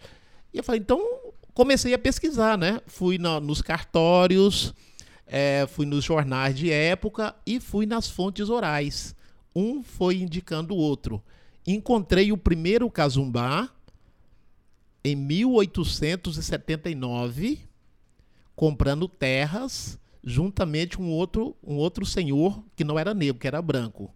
[0.54, 1.02] eu falei, então
[1.52, 2.80] comecei a pesquisar, né?
[2.86, 4.72] Fui na, nos cartórios,
[5.26, 9.16] é, fui nos jornais de época e fui nas fontes orais.
[9.56, 11.24] Um foi indicando o outro.
[11.66, 13.68] Encontrei o primeiro Cazumbá,
[15.04, 17.60] em 1879,
[18.56, 24.14] comprando terras juntamente com outro, um outro senhor que não era negro, que era branco.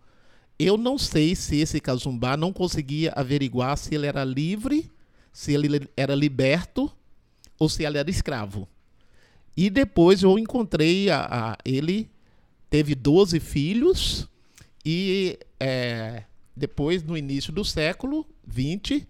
[0.57, 4.89] Eu não sei se esse Cazumbá não conseguia averiguar se ele era livre,
[5.33, 6.91] se ele era liberto
[7.59, 8.67] ou se ele era escravo.
[9.55, 12.09] E depois eu encontrei a, a ele
[12.69, 14.27] teve 12 filhos
[14.85, 16.23] e é,
[16.55, 19.07] depois no início do século 20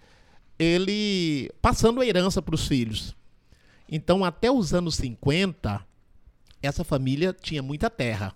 [0.60, 3.16] ele passando a herança para os filhos.
[3.90, 5.86] Então, até os anos 50,
[6.62, 8.36] essa família tinha muita terra.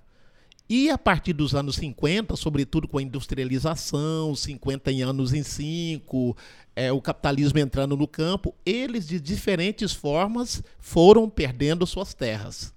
[0.69, 6.37] E a partir dos anos 50, sobretudo com a industrialização, 50 anos em 5,
[6.73, 12.73] é, o capitalismo entrando no campo, eles de diferentes formas foram perdendo suas terras.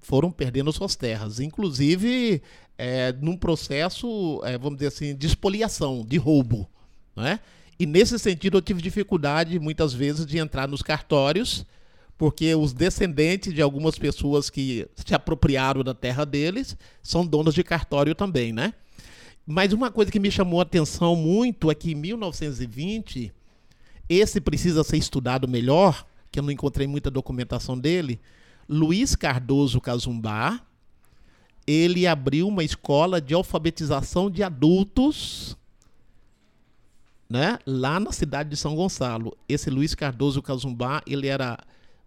[0.00, 2.40] Foram perdendo suas terras, inclusive
[2.78, 6.66] é, num processo, é, vamos dizer assim, de expoliação, de roubo.
[7.14, 7.38] Não é?
[7.78, 11.66] E nesse sentido eu tive dificuldade muitas vezes de entrar nos cartórios,
[12.16, 17.64] porque os descendentes de algumas pessoas que se apropriaram da terra deles são donos de
[17.64, 18.72] cartório também, né?
[19.46, 23.32] Mas uma coisa que me chamou a atenção muito é que em 1920,
[24.08, 28.20] esse precisa ser estudado melhor, que eu não encontrei muita documentação dele,
[28.68, 30.60] Luiz Cardoso Cazumbá,
[31.66, 35.56] ele abriu uma escola de alfabetização de adultos
[37.34, 37.58] né?
[37.66, 39.36] Lá na cidade de São Gonçalo.
[39.48, 41.58] Esse Luiz Cardoso Cazumbá, ele era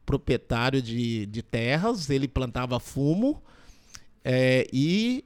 [0.05, 3.43] proprietário de, de terras, ele plantava fumo
[4.23, 5.25] é, e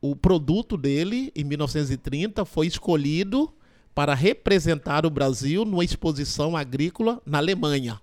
[0.00, 3.52] o produto dele, em 1930, foi escolhido
[3.92, 8.00] para representar o Brasil numa exposição agrícola na Alemanha.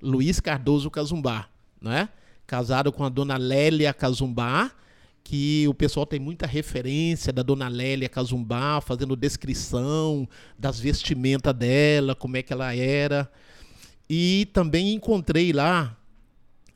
[0.00, 1.50] Luiz Cardoso Cazumbá,
[1.82, 2.08] né?
[2.46, 4.70] casado com a dona Lélia Cazumbá,
[5.28, 10.26] que o pessoal tem muita referência da dona Lélia Cazumbá, fazendo descrição
[10.58, 13.30] das vestimentas dela, como é que ela era.
[14.08, 15.94] E também encontrei lá,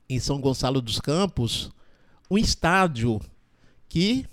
[0.07, 1.71] em São Gonçalo dos Campos,
[2.31, 3.23] um estádio
[3.89, 4.27] que,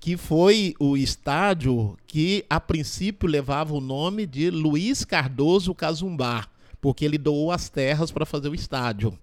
[0.00, 6.48] que foi o estádio que, a princípio, levava o nome de Luiz Cardoso Cazumbá,
[6.80, 9.18] porque ele doou as terras para fazer o estádio.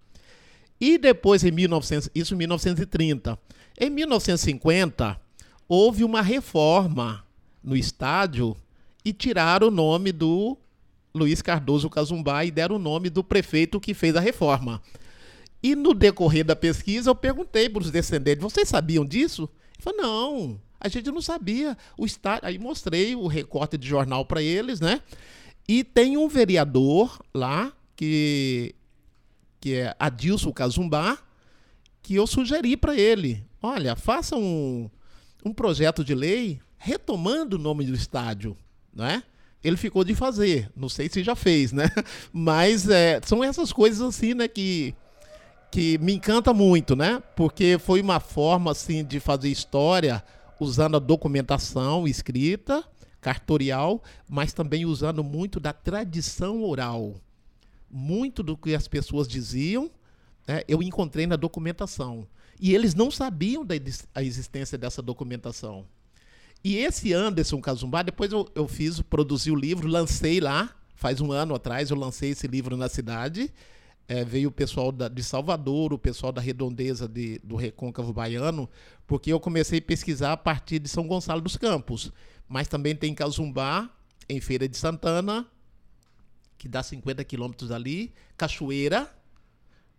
[0.80, 3.40] E depois, em 1900, isso em 1930,
[3.80, 5.22] em 1950,
[5.68, 7.24] houve uma reforma
[7.64, 8.58] no estádio
[9.06, 10.58] e tiraram o nome do
[11.14, 14.82] Luiz Cardoso Cazumbá e deram o nome do prefeito que fez a reforma.
[15.62, 19.50] E no decorrer da pesquisa, eu perguntei para os descendentes: vocês sabiam disso?
[19.76, 21.78] Ele falou: não, a gente não sabia.
[21.98, 22.48] O estádio...
[22.48, 25.02] Aí mostrei o recorte de jornal para eles, né?
[25.68, 28.74] E tem um vereador lá, que,
[29.60, 31.18] que é Adilson Cazumbá,
[32.02, 34.90] que eu sugeri para ele olha, faça um,
[35.44, 38.56] um projeto de lei retomando o nome do estádio,
[38.94, 39.24] né?
[39.64, 41.90] Ele ficou de fazer, não sei se já fez, né?
[42.32, 44.96] Mas é, são essas coisas assim, né, que
[45.70, 47.22] que me encanta muito, né?
[47.36, 50.24] Porque foi uma forma assim de fazer história
[50.60, 52.86] usando a documentação escrita,
[53.20, 57.16] cartorial, mas também usando muito da tradição oral.
[57.92, 59.92] Muito do que as pessoas diziam
[60.48, 62.26] né, eu encontrei na documentação.
[62.60, 63.76] E eles não sabiam da
[64.14, 65.86] a existência dessa documentação.
[66.64, 71.32] E esse Anderson Cazumbá, depois eu, eu fiz, produzi o livro, lancei lá, faz um
[71.32, 73.54] ano atrás, eu lancei esse livro na cidade.
[74.08, 78.70] É, veio o pessoal da, de Salvador, o pessoal da redondeza de, do Recôncavo Baiano,
[79.06, 82.12] porque eu comecei a pesquisar a partir de São Gonçalo dos Campos.
[82.48, 83.90] Mas também tem Cazumbá,
[84.30, 85.46] em Feira de Santana,
[86.58, 89.14] que dá 50 quilômetros ali, Cachoeira,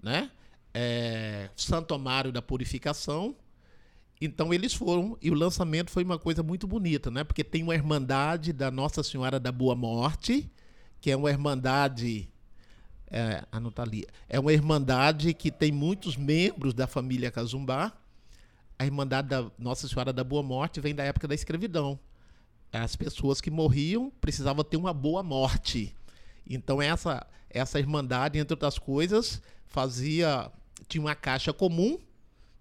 [0.02, 0.30] né?
[0.80, 3.34] É, Santo Amaro da Purificação.
[4.20, 7.24] Então eles foram, e o lançamento foi uma coisa muito bonita, né?
[7.24, 10.48] Porque tem uma Irmandade da Nossa Senhora da Boa Morte,
[11.00, 12.28] que é uma Irmandade.
[13.10, 14.06] É, anota ali.
[14.28, 17.92] É uma Irmandade que tem muitos membros da família Cazumbá.
[18.78, 21.98] A Irmandade da Nossa Senhora da Boa Morte vem da época da escravidão.
[22.72, 25.92] As pessoas que morriam precisavam ter uma boa morte.
[26.46, 30.52] Então essa essa irmandade, entre outras coisas, fazia
[30.86, 31.98] tinha uma caixa comum,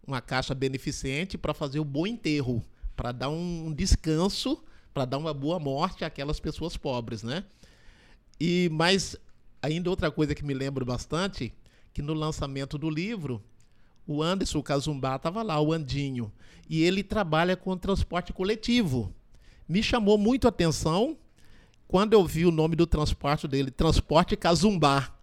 [0.05, 2.63] uma caixa beneficente para fazer o bom enterro,
[2.95, 4.63] para dar um descanso,
[4.93, 7.43] para dar uma boa morte àquelas pessoas pobres, né?
[8.39, 9.15] E mas
[9.61, 11.53] ainda outra coisa que me lembro bastante,
[11.93, 13.43] que no lançamento do livro,
[14.05, 16.31] o Anderson Cazumbá estava lá, o Andinho,
[16.69, 19.13] e ele trabalha com transporte coletivo.
[19.67, 21.17] Me chamou muito a atenção
[21.87, 25.16] quando eu vi o nome do transporte dele, Transporte Cazumbá.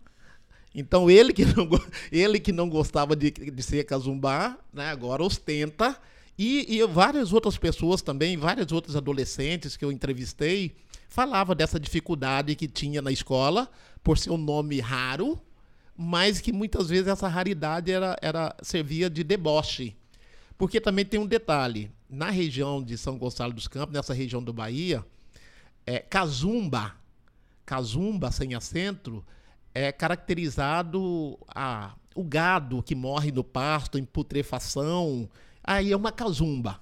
[0.75, 1.69] Então ele que não,
[2.11, 5.97] ele que não gostava de, de ser Cazumbá, né, agora ostenta.
[6.37, 10.75] E, e várias outras pessoas também, vários outros adolescentes que eu entrevistei,
[11.09, 13.71] falava dessa dificuldade que tinha na escola,
[14.03, 15.41] por ser um nome raro,
[15.97, 19.97] mas que muitas vezes essa raridade era, era servia de deboche.
[20.59, 24.53] Porque também tem um detalhe: na região de São Gonçalo dos Campos, nessa região do
[24.53, 25.05] Bahia,
[25.87, 26.97] é, Cazumba,
[27.65, 29.25] Cazumba sem acento,
[29.75, 35.29] é caracterizado a, o gado que morre no pasto em putrefação,
[35.63, 36.81] aí é uma Cazumba.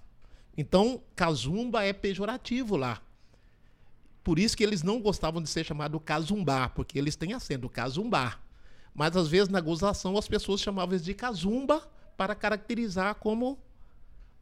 [0.56, 3.00] Então, Cazumba é pejorativo lá.
[4.22, 8.38] Por isso que eles não gostavam de ser chamado Cazumbá, porque eles têm acento Cazumbá.
[8.94, 11.82] Mas às vezes na gozação as pessoas chamavam de Cazumba
[12.16, 13.58] para caracterizar como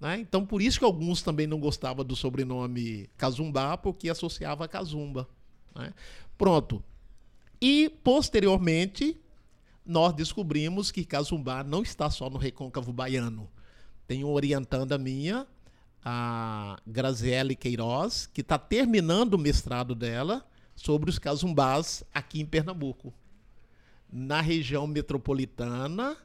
[0.00, 0.18] né?
[0.18, 5.28] Então, por isso que alguns também não gostavam do sobrenome Cazumbá, porque associava a Cazumba.
[5.74, 5.92] Né?
[6.38, 6.82] Pronto.
[7.60, 9.20] E, posteriormente,
[9.84, 13.50] nós descobrimos que Cazumbá não está só no recôncavo baiano.
[14.06, 15.46] Tem uma orientanda minha,
[16.04, 23.12] a Graziele Queiroz, que está terminando o mestrado dela sobre os cazumbás aqui em Pernambuco.
[24.10, 26.16] Na região metropolitana,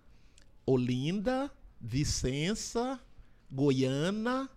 [0.65, 2.99] Olinda, Vicença,
[3.51, 4.49] Goiânia,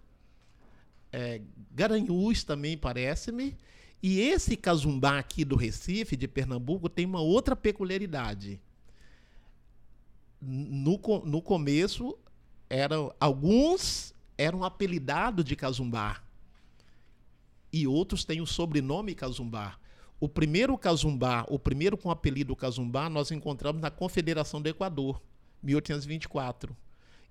[1.13, 1.41] é,
[1.73, 3.57] Garanhuns também parece-me.
[4.03, 8.61] E esse casumbá aqui do Recife, de Pernambuco, tem uma outra peculiaridade.
[10.41, 12.17] No, no começo,
[12.71, 16.23] eram, alguns eram apelidados de casumbá.
[17.73, 19.77] E outros têm o sobrenome casumbá.
[20.21, 25.21] O primeiro casumbá, o primeiro com o apelido casumbá, nós encontramos na Confederação do Equador,
[25.63, 26.77] 1824.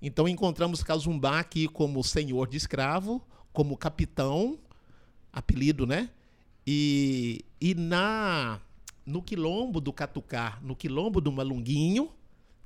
[0.02, 4.60] Então encontramos Cazumbá aqui como senhor de escravo, como capitão,
[5.34, 6.10] apelido, né?
[6.70, 8.60] E, e na
[9.06, 12.12] no quilombo do Catucá, no quilombo do Malunguinho,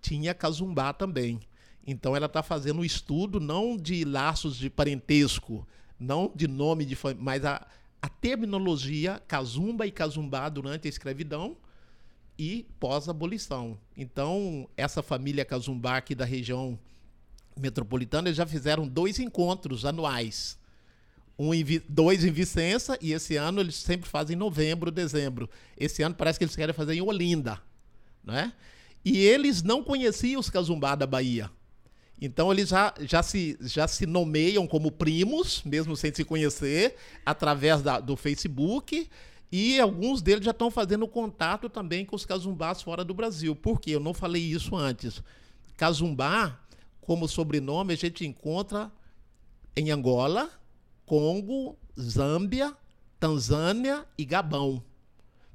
[0.02, 1.40] tinha Cazumbá também.
[1.86, 5.68] Então ela está fazendo um estudo não de laços de parentesco,
[6.00, 7.68] não de nome de família, mas a,
[8.02, 11.56] a terminologia Cazumba e Cazumbá durante a escravidão
[12.40, 13.78] e pós-abolição.
[13.96, 16.80] Então, essa família Cazumbá aqui da região
[17.56, 20.58] metropolitana, já fizeram dois encontros anuais.
[21.42, 25.50] Um em, dois em Vicença e esse ano eles sempre fazem em novembro, dezembro.
[25.76, 27.60] Esse ano parece que eles querem fazer em Olinda.
[28.24, 28.54] Né?
[29.04, 31.50] E eles não conheciam os Cazumbá da Bahia.
[32.22, 37.82] Então eles já, já, se, já se nomeiam como primos, mesmo sem se conhecer, através
[37.82, 39.10] da, do Facebook.
[39.52, 43.56] E alguns deles já estão fazendo contato também com os Cazumbás fora do Brasil.
[43.56, 43.96] Por quê?
[43.96, 45.24] Eu não falei isso antes.
[45.76, 46.60] Cazumbá
[47.02, 48.92] como sobrenome a gente encontra
[49.76, 50.52] em Angola,
[51.12, 52.74] Congo, Zâmbia,
[53.20, 54.82] Tanzânia e Gabão.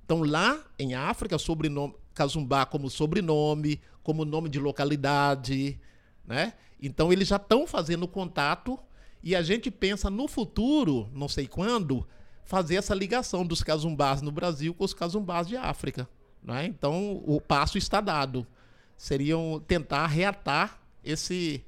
[0.05, 5.81] Então lá em África, sobrenome Cazumbá como sobrenome, como nome de localidade,
[6.27, 6.53] né?
[6.79, 8.79] Então eles já estão fazendo contato
[9.23, 12.07] e a gente pensa no futuro, não sei quando,
[12.45, 16.07] fazer essa ligação dos cazumbás no Brasil com os cazumbás de África.
[16.43, 16.67] Né?
[16.67, 18.47] Então o passo está dado.
[18.95, 21.65] Seriam tentar reatar esse,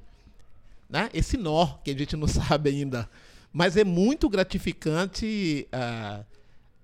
[0.91, 3.09] né, esse nó que a gente não sabe ainda.
[3.53, 6.25] Mas é muito gratificante uh,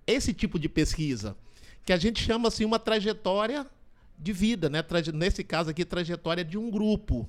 [0.07, 1.37] esse tipo de pesquisa,
[1.85, 3.67] que a gente chama assim uma trajetória
[4.19, 4.83] de vida, né?
[5.13, 7.29] nesse caso aqui, trajetória de um grupo.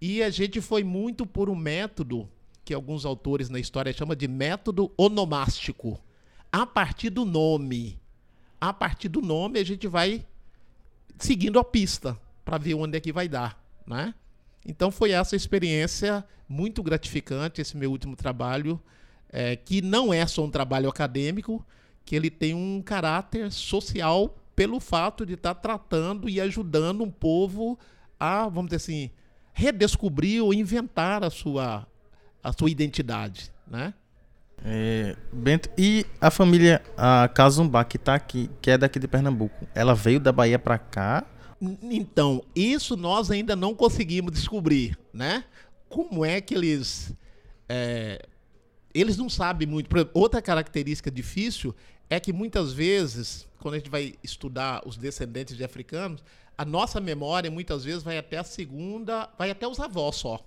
[0.00, 2.28] E a gente foi muito por um método
[2.64, 6.00] que alguns autores na história chamam de método onomástico.
[6.50, 8.00] A partir do nome.
[8.60, 10.26] A partir do nome a gente vai
[11.18, 14.14] seguindo a pista para ver onde é que vai dar, né?
[14.64, 18.80] Então foi essa experiência muito gratificante, esse meu último trabalho,
[19.30, 21.64] é, que não é só um trabalho acadêmico,
[22.04, 27.10] que ele tem um caráter social pelo fato de estar tá tratando e ajudando um
[27.10, 27.78] povo
[28.18, 29.10] a, vamos dizer assim,
[29.52, 31.86] redescobrir ou inventar a sua,
[32.42, 33.94] a sua identidade, né?
[34.64, 39.66] É, Bento, e a família a Kazumbá, que tá aqui, que é daqui de Pernambuco,
[39.74, 41.24] ela veio da Bahia para cá?
[41.82, 45.44] Então, isso nós ainda não conseguimos descobrir, né?
[45.88, 47.14] Como é que eles.
[47.68, 48.26] É,
[48.92, 49.88] eles não sabem muito.
[50.12, 51.74] Outra característica difícil
[52.08, 56.22] é que muitas vezes, quando a gente vai estudar os descendentes de africanos,
[56.56, 60.40] a nossa memória muitas vezes vai até a segunda, vai até os avós só.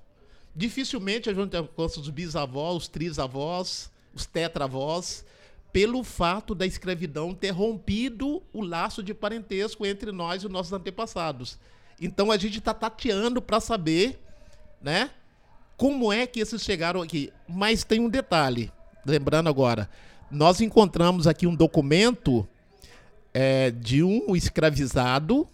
[0.56, 5.26] Dificilmente a gente alcança os bisavós, os trisavós, os tetravós,
[5.72, 10.74] pelo fato da escravidão ter rompido o laço de parentesco entre nós e os nossos
[10.74, 11.60] antepassados.
[12.00, 14.20] Então a gente está tateando para saber,
[14.82, 15.12] né,
[15.76, 17.32] como é que esses chegaram aqui.
[17.48, 18.72] Mas tem um detalhe,
[19.06, 19.90] lembrando agora,
[20.30, 22.48] nós encontramos aqui um documento
[23.34, 25.48] é, de um escravizado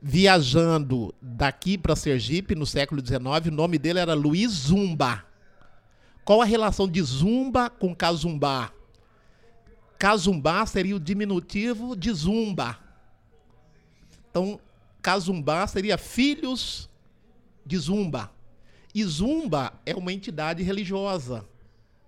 [0.00, 3.48] viajando daqui para Sergipe no século XIX.
[3.48, 5.24] O nome dele era Luiz Zumba.
[6.24, 8.70] Qual a relação de Zumba com Cazumbá?
[9.98, 12.78] Cazumbá seria o diminutivo de Zumba.
[14.30, 14.60] Então,
[15.02, 16.88] Cazumbá seria filhos
[17.66, 18.30] de Zumba.
[18.94, 21.44] E Zumba é uma entidade religiosa.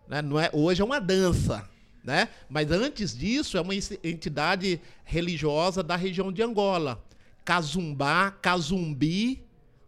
[0.08, 0.22] Né?
[0.22, 1.68] Não é, hoje é uma dança.
[2.02, 2.28] Né?
[2.48, 7.02] Mas antes disso é uma entidade religiosa da região de Angola.
[7.44, 9.42] Cazumbá, Cazumbi,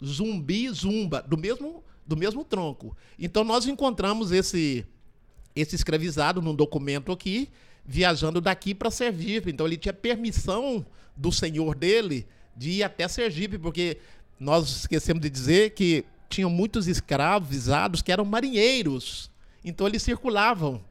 [0.04, 2.96] Zumbi, Zumba, do mesmo do mesmo tronco.
[3.18, 4.84] Então nós encontramos esse
[5.54, 7.48] esse escravizado num documento aqui,
[7.84, 9.50] viajando daqui para Sergipe.
[9.50, 10.84] Então ele tinha permissão
[11.16, 12.26] do senhor dele
[12.56, 13.98] de ir até Sergipe, porque
[14.38, 19.30] nós esquecemos de dizer que tinham muitos escravizados que eram marinheiros.
[19.64, 20.82] Então eles circulavam,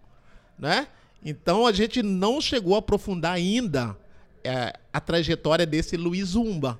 [0.58, 0.88] né?
[1.24, 3.98] Então a gente não chegou a aprofundar ainda
[4.44, 6.80] é, a trajetória desse Luiz Zumba.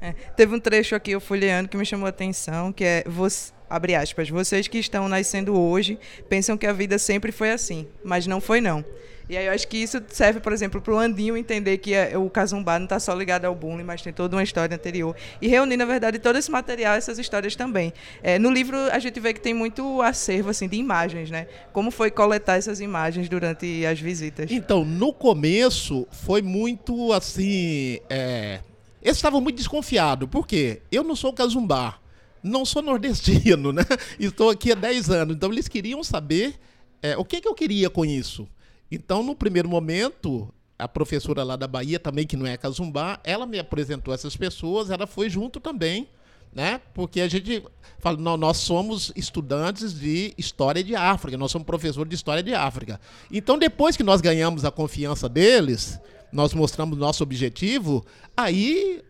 [0.00, 3.52] É, teve um trecho aqui, eu folheando, que me chamou a atenção, que é você,
[3.70, 5.98] abre aspas, vocês que estão nascendo hoje
[6.28, 8.84] pensam que a vida sempre foi assim, mas não foi não.
[9.28, 12.16] E aí eu acho que isso serve, por exemplo, para o Andinho entender que é,
[12.16, 15.14] o Cazumbá não está só ligado ao bullying, mas tem toda uma história anterior.
[15.40, 17.92] E reunir, na verdade, todo esse material, essas histórias também.
[18.22, 21.46] É, no livro a gente vê que tem muito acervo assim, de imagens, né?
[21.72, 24.50] Como foi coletar essas imagens durante as visitas?
[24.50, 27.98] Então, no começo foi muito assim.
[28.08, 28.60] É...
[29.00, 30.28] Eles estavam muito desconfiados.
[30.28, 30.82] Por quê?
[30.90, 32.02] Eu não sou Cazumbá
[32.42, 33.84] não sou nordestino, né?
[34.18, 35.36] Estou aqui há 10 anos.
[35.36, 36.54] Então eles queriam saber
[37.00, 38.48] é, o que, que eu queria com isso.
[38.94, 43.46] Então, no primeiro momento, a professora lá da Bahia, também que não é Cazumbá, ela
[43.46, 46.06] me apresentou essas pessoas, ela foi junto também,
[46.52, 46.78] né?
[46.92, 47.64] Porque a gente
[47.98, 52.52] fala, não, nós somos estudantes de História de África, nós somos professores de História de
[52.52, 53.00] África.
[53.30, 55.98] Então, depois que nós ganhamos a confiança deles,
[56.30, 58.04] nós mostramos nosso objetivo,
[58.36, 59.02] aí,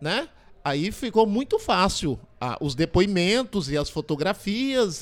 [0.00, 0.28] né?
[0.64, 5.00] Aí ficou muito fácil ah, os depoimentos e as fotografias,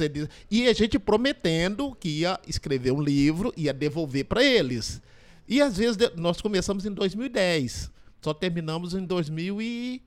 [0.51, 5.01] e a gente prometendo que ia escrever um livro, ia devolver para eles.
[5.47, 10.03] E às vezes nós começamos em 2010, só terminamos em 2000 e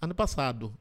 [0.00, 0.72] ano passado,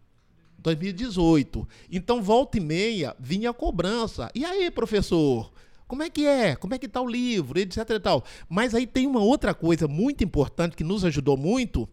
[0.59, 1.67] 2018.
[1.91, 4.31] Então volta e meia vinha a cobrança.
[4.33, 5.51] E aí, professor?
[5.87, 6.55] Como é que é?
[6.55, 7.59] Como é que está o livro?
[7.59, 8.23] Etc e tal.
[8.47, 11.87] Mas aí tem uma outra coisa muito importante que nos ajudou muito,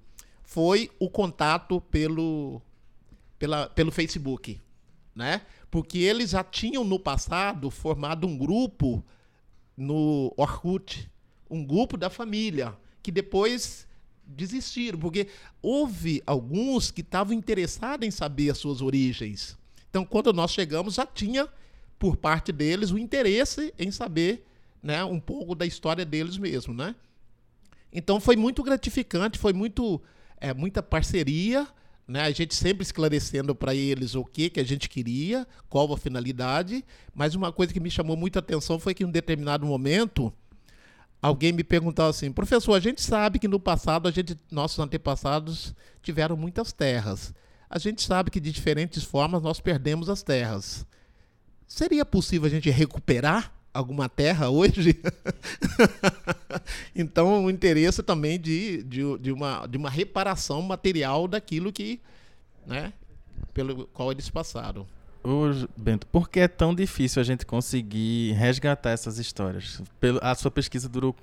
[0.53, 2.61] foi o contato pelo
[3.39, 4.61] pela, pelo Facebook,
[5.15, 5.41] né?
[5.71, 9.03] Porque eles já tinham no passado formado um grupo
[9.75, 11.11] no Orkut,
[11.51, 13.89] um grupo da família, que depois
[14.25, 15.27] desistiram, porque
[15.63, 19.57] houve alguns que estavam interessados em saber as suas origens.
[19.89, 21.49] Então, quando nós chegamos, já tinha
[21.99, 24.47] por parte deles o interesse em saber,
[24.83, 26.95] né, um pouco da história deles mesmo, né?
[27.93, 30.01] Então foi muito gratificante, foi muito
[30.49, 31.67] é, muita parceria
[32.07, 32.21] né?
[32.21, 36.85] A gente sempre esclarecendo para eles o que, que a gente queria, qual a finalidade,
[37.15, 40.33] mas uma coisa que me chamou muita atenção foi que em um determinado momento
[41.21, 45.75] alguém me perguntava assim, professor, a gente sabe que no passado a gente, nossos antepassados
[46.03, 47.33] tiveram muitas terras.
[47.71, 50.85] A gente sabe que de diferentes formas nós perdemos as terras.
[51.67, 55.01] Seria possível a gente recuperar alguma terra hoje.
[56.95, 62.01] então, o interesse também de, de, de, uma, de uma reparação material daquilo que,
[62.67, 62.93] né,
[63.55, 64.87] pelo qual eles passaram.
[65.25, 65.45] Ô,
[65.77, 69.81] Bento, por que é tão difícil a gente conseguir resgatar essas histórias?
[70.21, 71.15] A sua pesquisa durou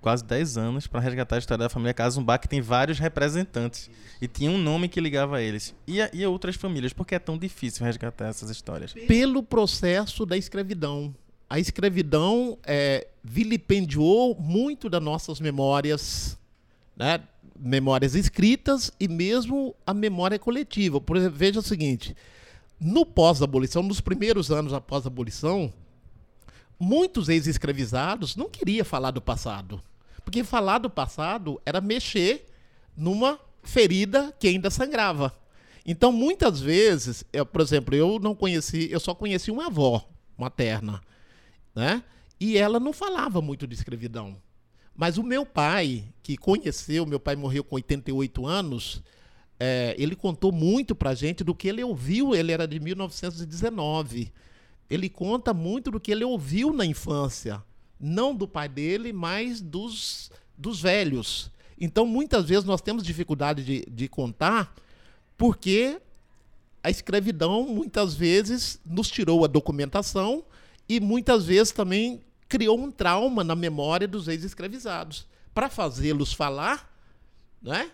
[0.00, 3.90] quase 10 anos para resgatar a história da família Cazumbá, que tem vários representantes.
[4.20, 5.74] E tinha um nome que ligava a eles.
[5.86, 6.92] E a, e a outras famílias?
[6.92, 8.92] Por que é tão difícil resgatar essas histórias?
[8.92, 11.14] Pelo processo da escravidão.
[11.52, 16.38] A escravidão é, vilipendiou muito das nossas memórias,
[16.96, 17.22] né?
[17.60, 20.98] memórias escritas e mesmo a memória coletiva.
[20.98, 22.16] Por exemplo, veja o seguinte:
[22.80, 25.70] no pós-abolição, nos primeiros anos após a abolição,
[26.80, 29.82] muitos ex-escravizados não queriam falar do passado.
[30.24, 32.46] Porque falar do passado era mexer
[32.96, 35.30] numa ferida que ainda sangrava.
[35.84, 40.02] Então, muitas vezes, eu, por exemplo, eu não conheci, eu só conheci uma avó
[40.38, 41.02] materna,
[41.74, 42.02] né?
[42.38, 44.36] E ela não falava muito de escravidão.
[44.94, 49.02] Mas o meu pai, que conheceu, meu pai morreu com 88 anos,
[49.58, 54.32] é, ele contou muito pra gente do que ele ouviu, ele era de 1919.
[54.90, 57.62] Ele conta muito do que ele ouviu na infância
[58.02, 61.50] não do pai dele, mas dos, dos velhos.
[61.80, 64.74] Então, muitas vezes nós temos dificuldade de, de contar,
[65.38, 66.00] porque
[66.82, 70.42] a escravidão muitas vezes nos tirou a documentação
[70.88, 75.26] e muitas vezes também criou um trauma na memória dos ex-escravizados.
[75.54, 76.90] Para fazê-los falar,
[77.60, 77.90] né?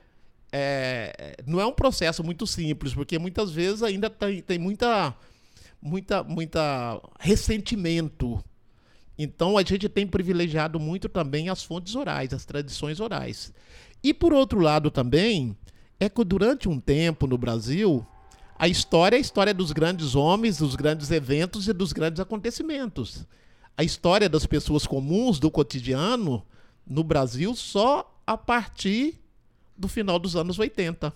[0.51, 5.15] É, não é um processo muito simples, porque muitas vezes ainda tem, tem muita,
[5.83, 8.43] muita, muita ressentimento
[9.19, 13.53] então a gente tem privilegiado muito também as fontes orais, as tradições orais.
[14.03, 15.57] E por outro lado também,
[15.99, 18.07] é que durante um tempo no Brasil,
[18.59, 23.25] a história é a história dos grandes homens, dos grandes eventos e dos grandes acontecimentos.
[23.77, 26.45] A história das pessoas comuns, do cotidiano,
[26.85, 29.21] no Brasil, só a partir
[29.77, 31.15] do final dos anos 80.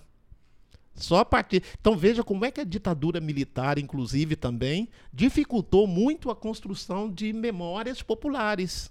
[0.95, 1.63] Só a partir.
[1.81, 7.33] Então veja como é que a ditadura militar, inclusive, também dificultou muito a construção de
[7.33, 8.89] memórias populares,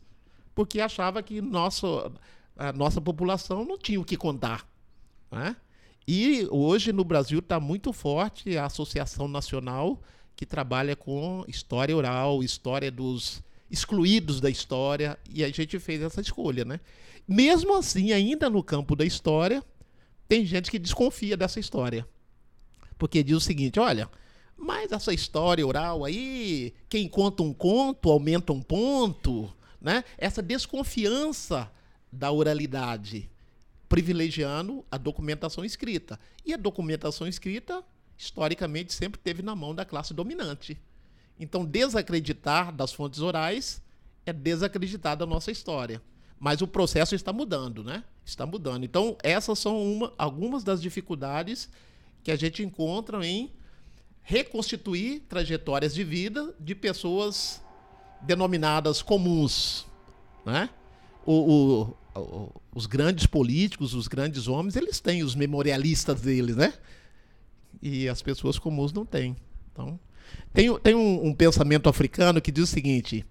[0.55, 2.13] porque achava que nosso,
[2.57, 4.67] a nossa população não tinha o que contar.
[5.31, 5.57] Né?
[6.07, 10.01] E hoje no Brasil está muito forte a Associação Nacional
[10.35, 16.21] que trabalha com história oral, história dos excluídos da história, e a gente fez essa
[16.21, 16.81] escolha, né?
[17.27, 19.65] Mesmo assim, ainda no campo da história,
[20.29, 22.07] tem gente que desconfia dessa história.
[22.99, 24.11] Porque diz o seguinte: olha,
[24.57, 30.05] mas essa história oral aí, quem conta um conto aumenta um ponto, né?
[30.19, 31.71] Essa desconfiança
[32.13, 33.31] da oralidade,
[33.93, 36.19] privilegiando a documentação escrita.
[36.47, 37.85] E a documentação escrita,
[38.17, 40.81] historicamente, sempre teve na mão da classe dominante.
[41.39, 43.83] Então, desacreditar das fontes orais
[44.25, 46.01] é desacreditar da nossa história.
[46.41, 48.03] Mas o processo está mudando, né?
[48.25, 48.85] Está mudando.
[48.85, 51.69] Então, essas são uma, algumas das dificuldades
[52.25, 53.53] que a gente encontra em
[54.23, 57.61] reconstituir trajetórias de vida de pessoas
[58.23, 59.87] denominadas comuns,
[60.47, 60.71] né?
[61.27, 61.97] O, o,
[62.75, 66.75] os grandes políticos, os grandes homens, eles têm os memorialistas deles, né?
[67.81, 69.37] E as pessoas comuns não têm.
[69.73, 69.99] Então,
[70.53, 73.25] tem, tem um, um pensamento africano que diz o seguinte: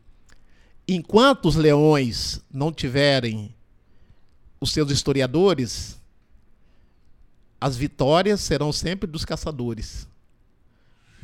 [0.88, 3.54] enquanto os leões não tiverem
[4.60, 6.00] os seus historiadores,
[7.60, 10.08] as vitórias serão sempre dos caçadores.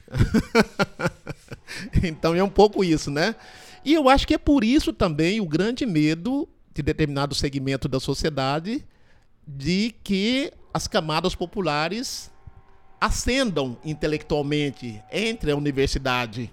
[2.04, 3.36] então é um pouco isso, né?
[3.84, 6.48] E eu acho que é por isso também o grande medo
[6.78, 8.86] de determinado segmento da sociedade
[9.46, 12.32] de que as camadas populares
[13.00, 16.52] ascendam intelectualmente entre a universidade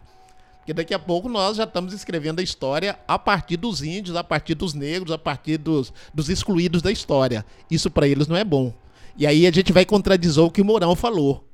[0.64, 4.24] porque daqui a pouco nós já estamos escrevendo a história a partir dos índios, a
[4.24, 7.44] partir dos negros, a partir dos, dos excluídos da história.
[7.70, 8.72] Isso para eles não é bom.
[9.14, 11.46] E aí a gente vai contradizer o que o Mourão falou,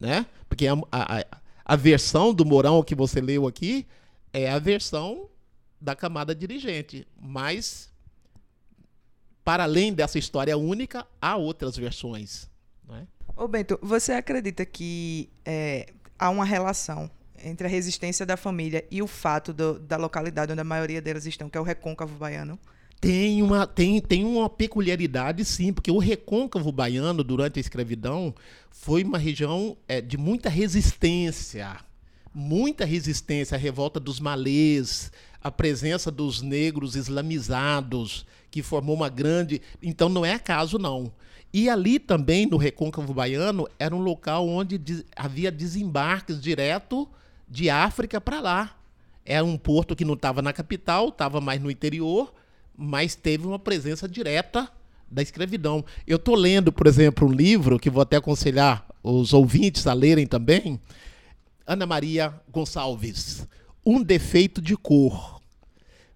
[0.00, 0.24] né?
[0.48, 1.26] Porque a, a,
[1.62, 3.86] a versão do Mourão que você leu aqui
[4.32, 5.28] é a versão
[5.78, 7.92] da camada dirigente, mas
[9.44, 12.48] para além dessa história única, há outras versões.
[12.88, 13.06] Né?
[13.36, 17.10] Ô Bento, você acredita que é, há uma relação
[17.44, 21.26] entre a resistência da família e o fato do, da localidade onde a maioria delas
[21.26, 22.58] estão, que é o recôncavo baiano?
[23.00, 28.34] Tem uma, tem, tem uma peculiaridade, sim, porque o recôncavo baiano, durante a escravidão,
[28.70, 31.76] foi uma região é, de muita resistência.
[32.32, 38.24] Muita resistência à revolta dos malês, a presença dos negros islamizados,
[38.54, 39.60] que formou uma grande.
[39.82, 41.10] Então, não é acaso, não.
[41.52, 44.80] E ali também, no recôncavo baiano, era um local onde
[45.16, 47.08] havia desembarques direto
[47.48, 48.76] de África para lá.
[49.24, 52.32] É um porto que não estava na capital, estava mais no interior,
[52.78, 54.70] mas teve uma presença direta
[55.10, 55.84] da escravidão.
[56.06, 60.28] Eu estou lendo, por exemplo, um livro que vou até aconselhar os ouvintes a lerem
[60.28, 60.80] também,
[61.66, 63.48] Ana Maria Gonçalves,
[63.84, 65.33] Um Defeito de Cor.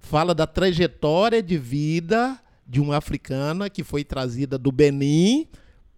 [0.09, 5.47] Fala da trajetória de vida de uma africana que foi trazida do Benin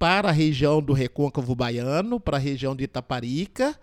[0.00, 3.78] para a região do Recôncavo Baiano, para a região de Itaparica.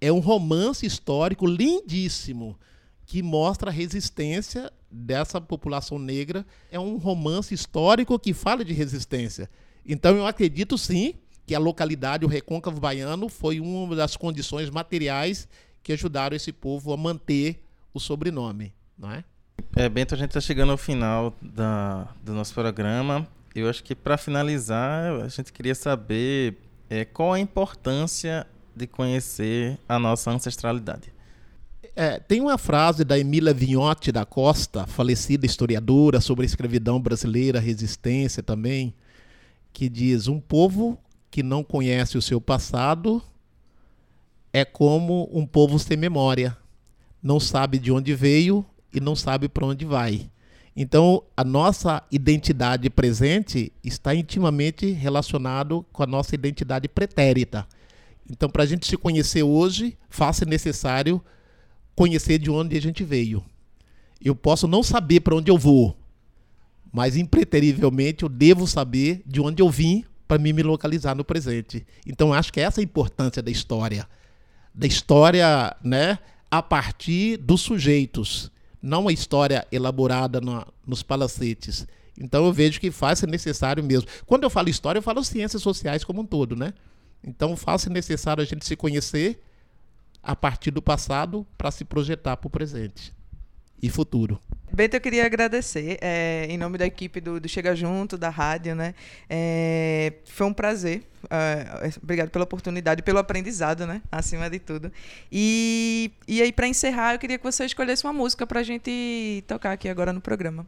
[0.00, 2.56] É um romance histórico lindíssimo
[3.04, 6.46] que mostra a resistência dessa população negra.
[6.70, 9.50] É um romance histórico que fala de resistência.
[9.84, 11.14] Então eu acredito sim
[11.44, 15.48] que a localidade, o Recôncavo Baiano, foi uma das condições materiais
[15.82, 19.24] que ajudaram esse povo a manter o sobrenome, não é?
[19.74, 23.26] É, Bento, a gente está chegando ao final da, do nosso programa.
[23.54, 26.56] Eu acho que para finalizar, a gente queria saber
[26.88, 31.12] é, qual a importância de conhecer a nossa ancestralidade.
[31.94, 37.58] É, tem uma frase da Emília Vignotti da Costa, falecida historiadora sobre a escravidão brasileira,
[37.58, 38.94] resistência também,
[39.72, 40.98] que diz: um povo
[41.30, 43.22] que não conhece o seu passado
[44.52, 46.56] é como um povo sem memória,
[47.22, 50.30] não sabe de onde veio e não sabe para onde vai.
[50.76, 57.66] Então, a nossa identidade presente está intimamente relacionado com a nossa identidade pretérita.
[58.30, 61.22] Então, para a gente se conhecer hoje, faça necessário
[61.94, 63.42] conhecer de onde a gente veio.
[64.22, 65.96] Eu posso não saber para onde eu vou,
[66.92, 71.86] mas impreterivelmente eu devo saber de onde eu vim para me localizar no presente.
[72.06, 74.06] Então acho que essa é a importância da história,
[74.74, 76.18] da história, né,
[76.50, 78.50] a partir dos sujeitos,
[78.86, 81.86] não a história elaborada no, nos palacetes.
[82.18, 84.08] Então eu vejo que faz ser necessário mesmo.
[84.24, 86.72] Quando eu falo história, eu falo ciências sociais como um todo, né?
[87.22, 89.42] Então faz ser necessário a gente se conhecer
[90.22, 93.15] a partir do passado para se projetar para o presente
[93.82, 94.40] e futuro.
[94.72, 98.74] Bento, eu queria agradecer é, em nome da equipe do, do, Chega Junto, da rádio,
[98.74, 98.94] né?
[99.28, 101.02] É, foi um prazer.
[101.30, 104.02] É, obrigado pela oportunidade, pelo aprendizado, né?
[104.10, 104.92] Acima de tudo.
[105.30, 109.42] E, e aí, para encerrar, eu queria que você escolhesse uma música para a gente
[109.46, 110.66] tocar aqui agora no programa.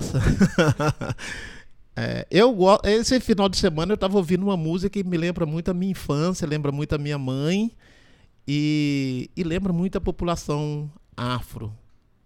[2.00, 5.68] É, eu esse final de semana eu estava ouvindo uma música que me lembra muito
[5.68, 7.72] a minha infância, lembra muito a minha mãe
[8.46, 11.74] e, e lembra muito a população afro,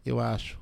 [0.04, 0.58] eu acho.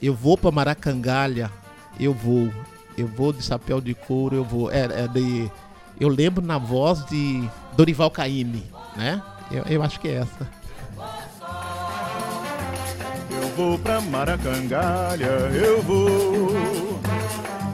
[0.00, 1.50] Eu vou para Maracangalha,
[1.98, 2.52] eu vou.
[2.96, 4.70] Eu vou de chapéu de couro, eu vou.
[4.70, 5.50] É, é de,
[5.98, 8.64] eu lembro na voz de Dorival Caymmi,
[8.96, 9.22] né?
[9.50, 10.48] Eu, eu acho que é essa.
[13.30, 16.50] Eu vou pra Maracangalha, eu vou.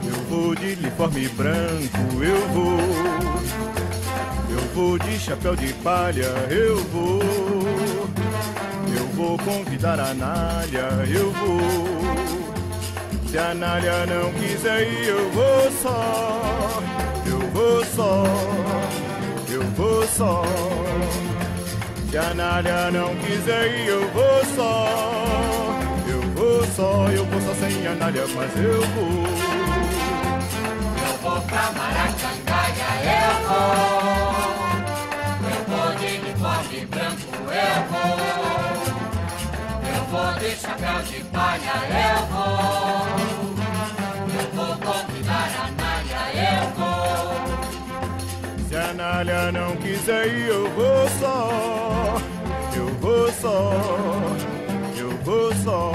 [0.03, 3.29] Eu vou de uniforme branco, eu vou
[4.79, 7.58] vou de chapéu de palha, eu vou.
[9.19, 11.59] Eu vou convidar a Nália, eu vou.
[13.27, 16.81] Se a Nália não quiser ir, eu vou só.
[17.25, 18.23] Eu vou só,
[19.49, 20.41] eu vou só.
[22.09, 24.87] Se a Nália não quiser ir, eu vou só.
[26.07, 29.27] Eu vou só, eu vou só sem a Nália, mas eu vou.
[31.05, 34.49] Eu vou pra Maracangalha, eu vou
[35.99, 38.38] uniforme branco eu vou.
[40.09, 43.05] Eu vou de chapéu de palha, eu vou.
[44.33, 47.45] Eu vou convidar a Nália, eu vou.
[48.67, 52.17] Se a Nália não quiser ir, eu vou só.
[52.75, 53.71] Eu vou só.
[54.97, 55.93] Eu vou só.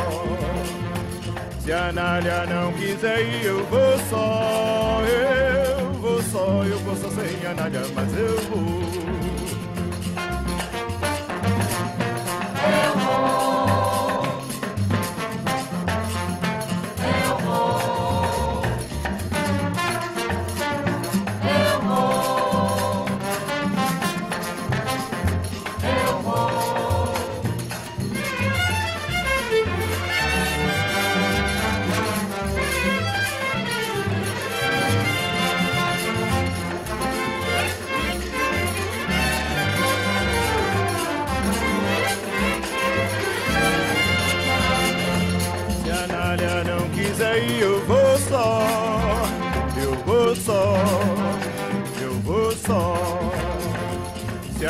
[1.58, 5.02] Se a Nália não quiser ir, eu vou só.
[5.02, 8.84] Eu vou só, eu vou só sem a Nália, mas eu vou.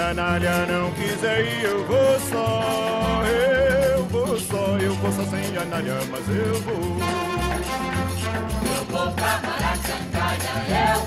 [0.05, 3.23] Canalha não quiser ir, eu vou só.
[3.25, 6.99] Eu vou só, eu vou só sem canalha, mas eu vou.
[8.77, 11.04] Eu vou pra Maracangalha, eu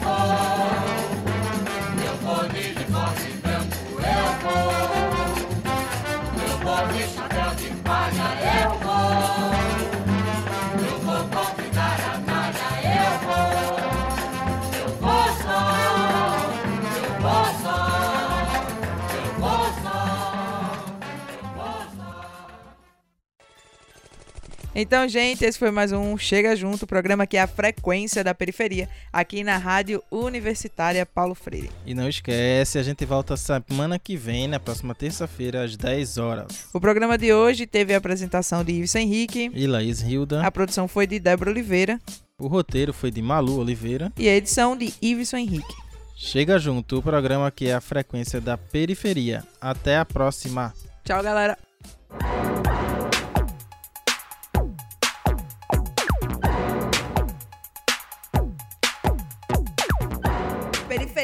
[24.80, 28.88] Então, gente, esse foi mais um Chega Junto, programa que é a frequência da periferia,
[29.11, 31.71] aqui na Rádio Universitária Paulo Freire.
[31.84, 36.67] E não esquece, a gente volta semana que vem, na próxima terça-feira, às 10 horas.
[36.71, 40.45] O programa de hoje teve a apresentação de Ives Henrique, E Laís Hilda.
[40.45, 41.99] a produção foi de Débora Oliveira
[42.38, 44.13] O roteiro foi de Malu Oliveira.
[44.15, 45.73] e a edição de Iveson Henrique.
[46.15, 49.43] Chega junto, o programa que é a frequência da periferia.
[49.59, 50.71] Até a próxima.
[51.03, 51.57] Tchau, galera.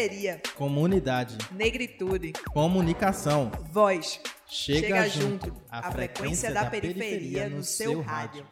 [0.03, 3.49] Periferia, Comunidade, negritude, comunicação.
[3.71, 4.19] voz.
[4.45, 8.45] Chega, Chega junto, junto, a frequência da periferia no seu rádio.